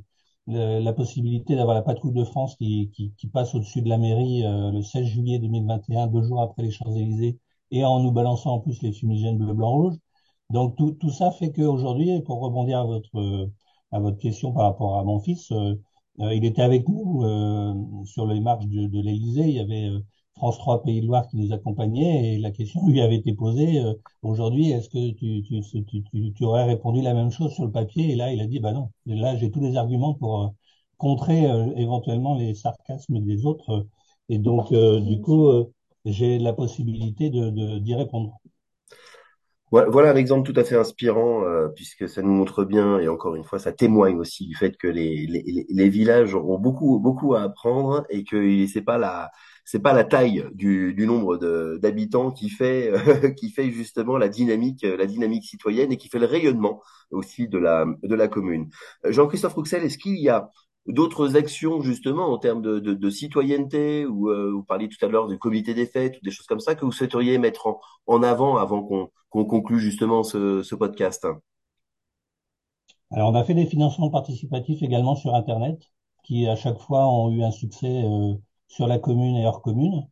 la 0.47 0.93
possibilité 0.93 1.57
d'avoir 1.57 1.75
la 1.75 1.83
patrouille 1.83 2.13
de 2.13 2.25
France 2.25 2.57
qui, 2.57 2.91
qui, 2.95 3.13
qui 3.17 3.29
passe 3.29 3.55
au-dessus 3.55 3.83
de 3.83 3.89
la 3.89 3.99
mairie 3.99 4.43
le 4.45 4.83
16 4.83 5.07
juillet 5.07 5.39
2021, 5.39 6.07
deux 6.09 6.23
jours 6.23 6.43
après 6.43 6.63
les 6.63 6.71
Champs-Élysées, 6.71 7.39
et 7.71 7.85
en 7.85 8.01
nous 8.01 8.13
balançant 8.13 8.55
en 8.55 8.61
plus 8.61 8.83
les 8.83 8.93
fumigènes 8.93 9.39
bleu, 9.39 9.55
blanc, 9.55 9.73
rouge. 9.73 9.95
Donc 10.51 10.77
tout, 10.77 10.93
tout 10.93 11.11
ça 11.11 11.31
fait 11.31 11.53
qu'aujourd'hui, 11.53 12.21
pour 12.23 12.41
rebondir 12.41 12.81
à 12.81 12.85
votre, 12.85 13.51
à 13.93 14.01
votre 14.01 14.19
question 14.19 14.53
par 14.53 14.65
rapport 14.65 14.99
à 14.99 15.05
mon 15.05 15.19
fils, 15.21 15.51
euh, 16.21 16.33
il 16.35 16.45
était 16.45 16.63
avec 16.63 16.89
nous 16.89 17.23
euh, 17.25 18.05
sur 18.05 18.27
les 18.27 18.41
marches 18.41 18.67
de, 18.67 18.87
de 18.87 19.01
l'Élysée. 19.01 19.43
Il 19.49 19.55
y 19.55 19.61
avait 19.61 19.89
euh, 19.89 20.01
France 20.37 20.59
3 20.59 20.83
Pays 20.83 21.01
de 21.01 21.07
Loire 21.07 21.27
qui 21.29 21.37
nous 21.37 21.53
accompagnait 21.53 22.35
et 22.35 22.39
la 22.39 22.51
question 22.51 22.87
lui 22.89 23.01
avait 23.01 23.17
été 23.17 23.33
posée 23.35 23.81
aujourd'hui, 24.23 24.71
est-ce 24.71 24.89
que 24.89 25.13
tu, 25.13 25.43
tu, 25.43 25.63
tu, 25.85 26.33
tu, 26.33 26.45
aurais 26.45 26.65
répondu 26.65 27.03
la 27.03 27.15
même 27.15 27.31
chose 27.31 27.53
sur 27.53 27.65
le 27.65 27.71
papier? 27.71 28.13
Et 28.13 28.17
là, 28.17 28.33
il 28.33 28.41
a 28.41 28.47
dit, 28.47 28.59
bah 28.61 28.73
non. 28.73 28.91
Là, 29.07 29.37
j'ai 29.37 29.51
tous 29.51 29.61
les 29.61 29.77
arguments 29.77 30.15
pour 30.15 30.55
contrer 30.97 31.45
éventuellement 31.77 32.37
les 32.37 32.55
sarcasmes 32.55 33.21
des 33.21 33.47
autres. 33.47 33.87
Et 34.29 34.39
donc, 34.39 34.73
du 34.73 35.21
coup, 35.21 35.49
j'ai 36.05 36.39
la 36.39 36.53
possibilité 36.53 37.31
de, 37.31 37.79
d'y 37.79 37.95
répondre. 37.95 38.39
Voilà 39.71 40.13
un 40.13 40.17
exemple 40.17 40.53
tout 40.53 40.59
à 40.61 40.63
fait 40.63 40.77
inspirant, 40.77 41.43
euh, 41.43 41.67
puisque 41.69 42.09
ça 42.09 42.23
nous 42.23 42.31
montre 42.31 42.65
bien, 42.65 43.01
et 43.01 43.09
encore 43.09 43.35
une 43.35 43.43
fois, 43.43 43.59
ça 43.59 43.73
témoigne 43.73 44.17
aussi 44.19 44.47
du 44.47 44.55
fait 44.55 44.77
que 44.77 44.87
les, 44.87 45.27
les, 45.27 45.67
les 45.69 45.89
villages 45.89 46.37
ont 46.37 46.59
beaucoup, 46.59 47.01
beaucoup 47.01 47.35
à 47.35 47.43
apprendre 47.43 48.05
et 48.09 48.23
que 48.23 48.67
c'est 48.69 48.83
pas 48.83 48.99
la, 48.99 49.33
c'est 49.65 49.81
pas 49.81 49.93
la 49.93 50.05
taille 50.05 50.47
du, 50.53 50.95
du 50.95 51.07
nombre 51.07 51.37
d'habitants 51.79 52.31
qui 52.31 52.51
fait, 52.51 52.93
qui 53.37 53.51
fait 53.51 53.71
justement 53.71 54.17
la 54.19 54.29
dynamique, 54.29 54.83
la 54.83 55.07
dynamique 55.07 55.45
citoyenne 55.45 55.93
et 55.93 55.97
qui 55.97 56.09
fait 56.09 56.19
le 56.19 56.27
rayonnement 56.27 56.83
aussi 57.11 57.49
de 57.49 57.59
la, 57.59 57.87
de 58.03 58.15
la 58.15 58.29
commune. 58.29 58.71
Jean-Christophe 59.05 59.55
Rouxel, 59.55 59.85
est-ce 59.85 59.99
qu'il 59.99 60.19
y 60.19 60.29
a 60.29 60.51
d'autres 60.87 61.37
actions 61.37 61.81
justement 61.81 62.33
en 62.33 62.39
termes 62.39 62.61
de, 62.61 62.79
de, 62.79 62.95
de 62.95 63.11
citoyenneté 63.11 64.07
ou 64.07 64.31
euh, 64.31 64.51
vous 64.53 64.63
parliez 64.63 64.89
tout 64.89 65.03
à 65.05 65.09
l'heure 65.09 65.29
du 65.29 65.39
comité 65.39 65.73
des 65.73 65.87
fêtes 65.87 66.17
ou 66.19 66.25
des 66.25 66.31
choses 66.31 66.47
comme 66.47 66.61
ça 66.61 66.75
que 66.75 66.85
vous 66.85 66.93
souhaiteriez 66.93 67.39
mettre 67.39 67.67
en, 67.67 67.81
en 68.07 68.23
avant 68.23 68.57
avant 68.57 68.83
qu'on 68.83 69.11
qu'on 69.31 69.45
conclue 69.45 69.81
justement 69.81 70.23
ce, 70.23 70.63
ce 70.63 70.75
podcast? 70.77 71.27
Alors 73.11 73.31
on 73.31 73.35
a 73.35 73.45
fait 73.45 73.55
des 73.55 73.65
financements 73.67 74.11
participatifs 74.11 74.83
également 74.83 75.17
sur 75.17 75.35
Internet 75.35 75.81
qui 76.25 76.47
à 76.49 76.55
chaque 76.57 76.79
fois 76.79 77.09
ont 77.09 77.31
eu 77.33 77.43
un 77.43 77.51
succès 77.51 77.87
euh, 78.05 78.35
sur 78.69 78.87
la 78.87 78.99
commune 78.99 79.37
et 79.37 79.47
hors 79.47 79.63
commune. 79.63 80.07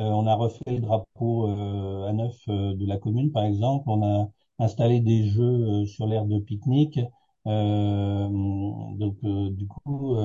Euh, 0.00 0.04
on 0.04 0.26
a 0.26 0.34
refait 0.34 0.62
le 0.68 0.80
drapeau 0.80 1.48
euh, 1.48 2.08
à 2.08 2.12
neuf 2.12 2.36
euh, 2.48 2.74
de 2.74 2.86
la 2.86 2.98
commune 2.98 3.32
par 3.32 3.44
exemple. 3.44 3.84
On 3.90 4.02
a 4.04 4.28
installé 4.58 5.00
des 5.00 5.26
jeux 5.28 5.44
euh, 5.82 5.86
sur 5.86 6.06
l'aire 6.06 6.26
de 6.26 6.38
pique-nique. 6.40 7.00
Euh, 7.46 8.28
donc, 8.96 9.16
euh, 9.24 9.50
du 9.50 9.66
coup, 9.66 10.16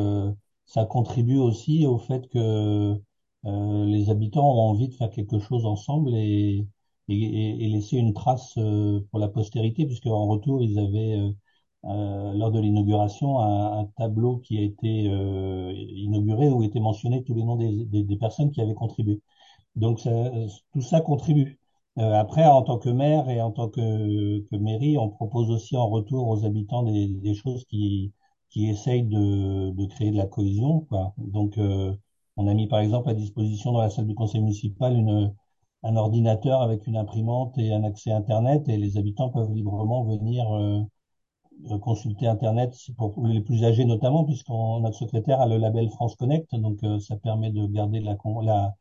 ça 0.66 0.86
contribue 0.86 1.38
aussi 1.40 1.86
au 1.86 1.98
fait 1.98 2.28
que 2.30 2.96
les 3.44 4.10
habitants 4.10 4.46
ont 4.54 4.70
envie 4.72 4.90
de 4.90 4.94
faire 4.96 5.10
quelque 5.10 5.40
chose 5.40 5.66
ensemble 5.66 6.14
et, 6.16 6.68
et, 7.10 7.66
et 7.66 7.70
laisser 7.70 7.98
une 7.98 8.14
trace 8.14 8.54
pour 9.12 9.20
la 9.20 9.28
postérité, 9.30 9.86
puisque 9.86 10.08
en 10.08 10.28
retour, 10.28 10.62
ils 10.62 10.78
avaient, 10.80 11.18
euh, 11.86 12.34
lors 12.34 12.52
de 12.52 12.60
l'inauguration, 12.60 13.40
un, 13.40 13.80
un, 13.82 13.86
tableau 13.98 14.38
qui 14.38 14.58
a 14.58 14.62
été 14.62 15.10
euh, 15.10 15.72
inauguré 15.74 16.50
où 16.50 16.64
étaient 16.64 16.80
mentionnés 16.80 17.24
tous 17.24 17.34
les 17.36 17.44
noms 17.44 17.56
des, 17.56 17.86
des, 17.86 18.04
des 18.04 18.18
personnes 18.18 18.52
qui 18.52 18.62
avaient 18.62 18.74
contribué. 18.74 19.22
Donc, 19.76 20.00
ça, 20.00 20.12
tout 20.74 20.82
ça 20.82 21.02
contribue. 21.02 21.60
Euh, 22.00 22.14
après, 22.14 22.46
en 22.46 22.62
tant 22.64 22.78
que 22.78 22.90
maire 22.90 23.30
et 23.30 23.42
en 23.42 23.52
tant 23.52 23.70
que, 23.70 24.40
que 24.50 24.56
mairie, 24.58 24.98
on 24.98 25.10
propose 25.10 25.50
aussi 25.52 25.76
en 25.78 25.88
retour 25.90 26.28
aux 26.28 26.46
habitants 26.46 26.84
des, 26.84 27.08
des 27.08 27.34
choses 27.36 27.66
qui, 27.66 28.14
qui 28.50 28.70
essayent 28.70 29.04
de, 29.04 29.72
de 29.72 29.86
créer 29.88 30.12
de 30.12 30.18
la 30.18 30.28
cohésion, 30.28 30.82
quoi. 30.82 31.14
Donc, 31.18 31.58
euh, 31.58 31.96
on 32.38 32.48
a 32.48 32.54
mis 32.54 32.68
par 32.68 32.80
exemple 32.80 33.10
à 33.10 33.14
disposition 33.16 33.72
dans 33.72 33.82
la 33.82 33.90
salle 33.90 34.06
du 34.08 34.16
conseil 34.16 34.42
municipal 34.42 34.94
une, 34.96 35.34
un 35.84 35.96
ordinateur 35.96 36.62
avec 36.62 36.86
une 36.88 36.98
imprimante 36.98 37.58
et 37.58 37.74
un 37.74 37.84
accès 37.84 38.12
Internet, 38.12 38.68
et 38.70 38.78
les 38.78 38.98
habitants 38.98 39.30
peuvent 39.30 39.52
librement 39.52 40.04
venir 40.04 40.52
euh, 40.54 40.82
consulter 41.82 42.28
Internet 42.28 42.76
pour 42.98 43.26
les 43.28 43.42
plus 43.42 43.64
âgés 43.64 43.86
notamment, 43.86 44.26
puisqu'on 44.26 44.80
notre 44.82 44.98
secrétaire 44.98 45.42
a 45.42 45.48
le 45.48 45.58
label 45.58 45.90
France 45.90 46.16
Connect, 46.16 46.54
donc 46.56 46.84
euh, 46.84 47.00
ça 47.00 47.18
permet 47.18 47.52
de 47.52 47.66
garder 47.68 48.00
la, 48.00 48.18
la, 48.44 48.76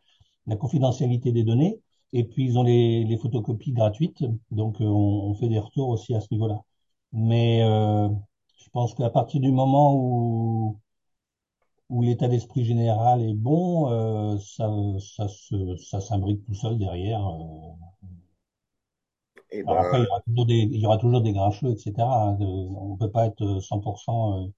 la 0.46 0.56
confidentialité 0.56 1.32
des 1.32 1.44
données. 1.44 1.80
Et 2.12 2.24
puis, 2.24 2.44
ils 2.44 2.58
ont 2.58 2.62
les, 2.62 3.04
les 3.04 3.16
photocopies 3.18 3.72
gratuites. 3.72 4.24
Donc, 4.50 4.80
euh, 4.80 4.84
on, 4.84 5.34
fait 5.34 5.48
des 5.48 5.58
retours 5.58 5.88
aussi 5.90 6.14
à 6.14 6.20
ce 6.20 6.28
niveau-là. 6.32 6.60
Mais 7.12 7.62
euh, 7.62 8.08
je 8.58 8.68
pense 8.70 8.94
qu'à 8.94 9.10
partir 9.10 9.40
du 9.40 9.50
moment 9.52 9.94
où, 9.96 10.78
où 11.88 12.02
l'état 12.02 12.28
d'esprit 12.28 12.64
général 12.64 13.22
est 13.22 13.34
bon, 13.34 13.88
ça, 14.38 14.70
ça, 15.00 15.28
se, 15.28 15.76
ça 15.78 16.00
s'imbrique 16.00 16.44
tout 16.44 16.54
seul 16.54 16.78
derrière. 16.78 17.20
Eh 19.60 19.64
après, 19.68 19.98
il 19.98 20.02
ben, 20.02 20.04
y 20.04 20.08
aura 20.08 20.20
toujours 20.26 20.46
des, 20.46 20.54
il 20.54 20.80
y 20.80 20.86
aura 20.86 20.98
toujours 20.98 21.22
des 21.22 21.30
etc. 21.30 22.36
De, 22.38 22.44
on 22.44 22.94
ne 22.94 22.98
peut 22.98 23.10
pas 23.10 23.26
être 23.26 23.60
100% 23.60 24.52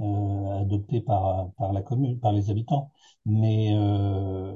euh, 0.00 0.60
adopté 0.62 1.00
par, 1.00 1.50
par 1.58 1.72
la 1.72 1.82
commune, 1.82 2.18
par 2.20 2.32
les 2.32 2.50
habitants. 2.50 2.92
Mais 3.26 3.74
euh, 3.76 4.52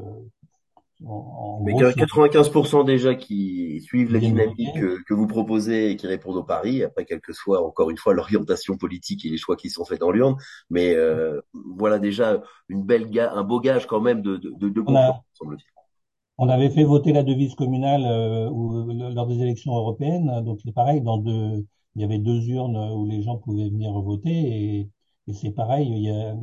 en, 1.06 1.60
en 1.60 1.64
mais 1.64 1.72
gros, 1.72 1.90
si 1.90 1.98
95% 1.98 2.84
déjà 2.84 3.14
qui 3.14 3.80
suivent 3.82 4.12
la 4.12 4.20
dynamique 4.20 4.74
que, 4.74 5.02
que 5.06 5.14
vous 5.14 5.26
proposez 5.26 5.90
et 5.90 5.96
qui 5.96 6.06
répondent 6.06 6.36
au 6.36 6.44
pari, 6.44 6.82
après 6.82 7.04
quelle 7.04 7.20
que 7.20 7.32
soit 7.32 7.64
encore 7.64 7.90
une 7.90 7.98
fois 7.98 8.14
l'orientation 8.14 8.76
politique 8.76 9.24
et 9.24 9.28
les 9.30 9.36
choix 9.36 9.56
qui 9.56 9.70
sont 9.70 9.84
faits 9.84 10.00
dans 10.00 10.10
l'urne, 10.10 10.36
mais 10.70 10.94
euh, 10.94 11.40
voilà 11.76 11.98
déjà 11.98 12.42
une 12.68 12.84
belle 12.84 13.06
un 13.18 13.42
beau 13.44 13.60
gage 13.60 13.86
quand 13.86 14.00
même 14.00 14.22
de, 14.22 14.36
de, 14.36 14.50
de, 14.50 14.68
de 14.68 14.82
on 14.86 14.96
a. 14.96 15.56
On 16.38 16.48
avait 16.48 16.70
fait 16.70 16.84
voter 16.84 17.12
la 17.12 17.22
devise 17.22 17.54
communale 17.54 18.04
euh, 18.06 18.50
où- 18.50 18.84
lors 18.92 19.26
des 19.26 19.40
élections 19.40 19.74
européennes. 19.76 20.42
Donc 20.44 20.60
c'est 20.64 20.72
pareil, 20.72 21.00
dans 21.00 21.18
deux, 21.18 21.64
il 21.94 22.02
y 22.02 22.04
avait 22.04 22.18
deux 22.18 22.40
urnes 22.48 22.76
où 22.76 23.06
les 23.06 23.22
gens 23.22 23.36
pouvaient 23.38 23.68
venir 23.70 23.92
voter 24.00 24.30
et, 24.80 24.90
c'est 25.32 25.52
pareil. 25.52 25.88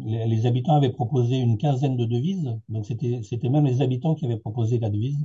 Les, 0.06 0.45
habitants 0.47 0.73
avaient 0.75 0.89
proposé 0.91 1.38
une 1.38 1.58
quinzaine 1.60 1.97
de 1.97 2.06
devises. 2.06 2.58
Donc 2.69 2.86
c'était 2.86 3.49
même 3.49 3.65
les 3.65 3.82
habitants 3.82 4.15
qui 4.15 4.25
avaient 4.25 4.38
proposé 4.39 4.80
la 4.80 4.89
devise. 4.89 5.19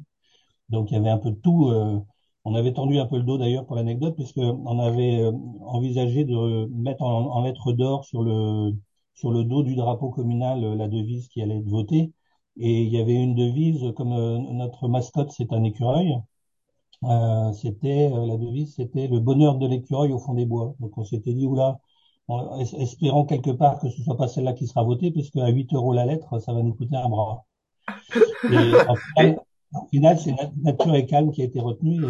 Donc 0.68 0.90
il 0.90 0.94
y 0.94 0.96
avait 0.98 1.11
un 1.11 1.18
peu 1.18 1.31
de 1.31 1.37
tout. 1.37 1.68
euh, 1.70 2.00
on 2.44 2.55
avait 2.55 2.72
tendu 2.72 2.98
un 2.98 3.07
peu 3.07 3.16
le 3.18 3.24
dos 3.24 3.38
d'ailleurs 3.38 3.66
pour 3.66 3.76
l'anecdote 3.76 4.14
puisque 4.16 4.38
on 4.38 4.79
avait 4.79 5.20
euh, 5.22 5.33
envisagé 5.62 6.24
de 6.24 6.66
mettre 6.74 7.02
en, 7.02 7.33
en 7.35 7.42
lettres 7.42 7.72
d'or 7.72 8.05
sur 8.05 8.22
le 8.22 8.72
sur 9.14 9.33
le 9.33 9.44
dos 9.44 9.62
du 9.62 9.74
drapeau 9.76 10.11
communal 10.11 10.62
euh, 10.64 10.74
la 10.76 10.88
devise 10.88 11.29
qui 11.29 11.42
allait 11.42 11.59
être 11.59 11.68
votée. 11.68 12.12
Et 12.59 12.83
il 12.83 12.88
y 12.88 13.01
avait 13.01 13.14
une 13.14 13.35
devise, 13.35 13.92
comme 13.97 14.12
euh, 14.12 14.38
notre 14.53 14.88
mascotte, 14.88 15.31
c'est 15.31 15.53
un 15.53 15.62
écureuil, 15.64 16.16
euh, 17.05 17.53
c'était 17.53 18.09
la 18.11 18.37
devise, 18.37 18.75
c'était 18.77 19.09
le 19.09 19.21
bonheur 19.21 19.57
de 19.57 19.66
l'écureuil 19.66 20.12
au 20.12 20.19
fond 20.19 20.35
des 20.35 20.47
bois. 20.47 20.75
Donc 20.81 20.97
on 20.99 21.05
s'était 21.05 21.35
dit, 21.35 21.47
oula, 21.47 21.79
espérons 22.79 23.25
quelque 23.27 23.51
part 23.51 23.79
que 23.81 23.90
ce 23.90 24.03
soit 24.03 24.16
pas 24.16 24.29
celle-là 24.29 24.55
qui 24.55 24.66
sera 24.66 24.83
votée, 24.83 25.11
puisque 25.11 25.37
à 25.37 25.49
8 25.49 25.73
euros 25.75 25.92
la 25.92 26.07
lettre, 26.07 26.38
ça 26.40 26.53
va 26.53 26.62
nous 26.62 26.75
coûter 26.75 26.97
un 26.97 27.09
bras. 27.09 27.45
Et 28.51 28.75
en 28.88 28.97
final, 28.97 29.40
final 29.90 30.19
c'est 30.19 30.35
Nature 30.62 30.95
et 30.95 31.07
Calme 31.07 31.31
qui 31.33 31.42
a 31.42 31.45
été 31.45 31.61
retenu 31.61 32.01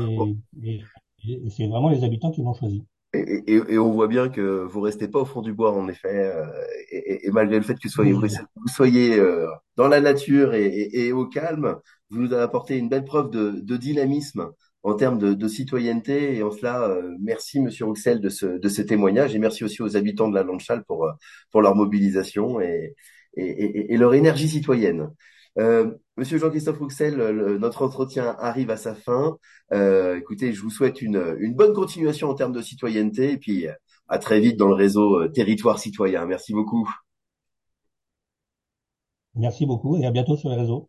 et, 0.62 0.82
et, 1.24 1.50
c'est 1.50 1.66
vraiment 1.66 1.88
les 1.88 2.04
habitants 2.04 2.30
qui 2.30 2.42
l'ont 2.42 2.54
choisi. 2.54 2.84
Et, 3.12 3.42
et, 3.46 3.62
et, 3.68 3.78
on 3.78 3.92
voit 3.92 4.08
bien 4.08 4.28
que 4.28 4.64
vous 4.64 4.80
restez 4.80 5.08
pas 5.08 5.20
au 5.20 5.24
fond 5.24 5.40
du 5.40 5.52
bois, 5.52 5.72
en 5.72 5.88
effet, 5.88 6.32
euh, 6.34 6.44
et, 6.90 7.30
malgré 7.30 7.56
le 7.56 7.64
fait 7.64 7.78
que 7.78 7.88
soyez, 7.88 8.12
vous 8.12 8.68
soyez 8.68 9.18
euh, 9.18 9.46
dans 9.76 9.88
la 9.88 10.00
nature 10.00 10.54
et, 10.54 11.12
au 11.12 11.26
calme, 11.26 11.76
vous 12.10 12.20
nous 12.20 12.32
avez 12.32 12.42
apporté 12.42 12.76
une 12.76 12.88
belle 12.88 13.04
preuve 13.04 13.30
de, 13.30 13.60
de 13.62 13.76
dynamisme 13.76 14.50
en 14.82 14.94
termes 14.94 15.18
de, 15.18 15.34
de, 15.34 15.48
citoyenneté. 15.48 16.36
Et 16.36 16.42
en 16.42 16.50
cela, 16.50 16.82
euh, 16.82 17.16
merci 17.20 17.60
Monsieur 17.60 17.86
Rouxel 17.86 18.20
de 18.20 18.28
ce, 18.28 18.46
de 18.46 18.68
ce 18.68 18.82
témoignage 18.82 19.34
et 19.34 19.38
merci 19.38 19.64
aussi 19.64 19.82
aux 19.82 19.96
habitants 19.96 20.28
de 20.28 20.34
la 20.34 20.42
Landchal 20.42 20.84
pour, 20.84 21.10
pour 21.50 21.62
leur 21.62 21.74
mobilisation 21.74 22.60
et, 22.60 22.94
et, 23.36 23.96
leur 23.96 24.14
énergie 24.14 24.48
citoyenne. 24.48 25.10
Euh, 25.58 25.90
Monsieur 26.16 26.38
Jean-Christophe 26.38 26.78
Rouxel, 26.78 27.16
notre 27.58 27.82
entretien 27.82 28.36
arrive 28.38 28.70
à 28.70 28.76
sa 28.76 28.94
fin. 28.94 29.36
Euh, 29.72 30.16
écoutez, 30.18 30.52
je 30.52 30.62
vous 30.62 30.70
souhaite 30.70 31.02
une, 31.02 31.36
une 31.40 31.54
bonne 31.54 31.74
continuation 31.74 32.30
en 32.30 32.34
termes 32.34 32.52
de 32.52 32.62
citoyenneté 32.62 33.32
et 33.32 33.38
puis 33.38 33.66
à 34.08 34.18
très 34.18 34.40
vite 34.40 34.56
dans 34.56 34.68
le 34.68 34.74
réseau 34.74 35.20
euh, 35.20 35.28
Territoire 35.28 35.78
Citoyen. 35.78 36.26
Merci 36.26 36.52
beaucoup. 36.54 36.88
Merci 39.36 39.66
beaucoup 39.66 39.96
et 39.96 40.04
à 40.04 40.10
bientôt 40.10 40.36
sur 40.36 40.48
les 40.50 40.56
réseaux. 40.56 40.88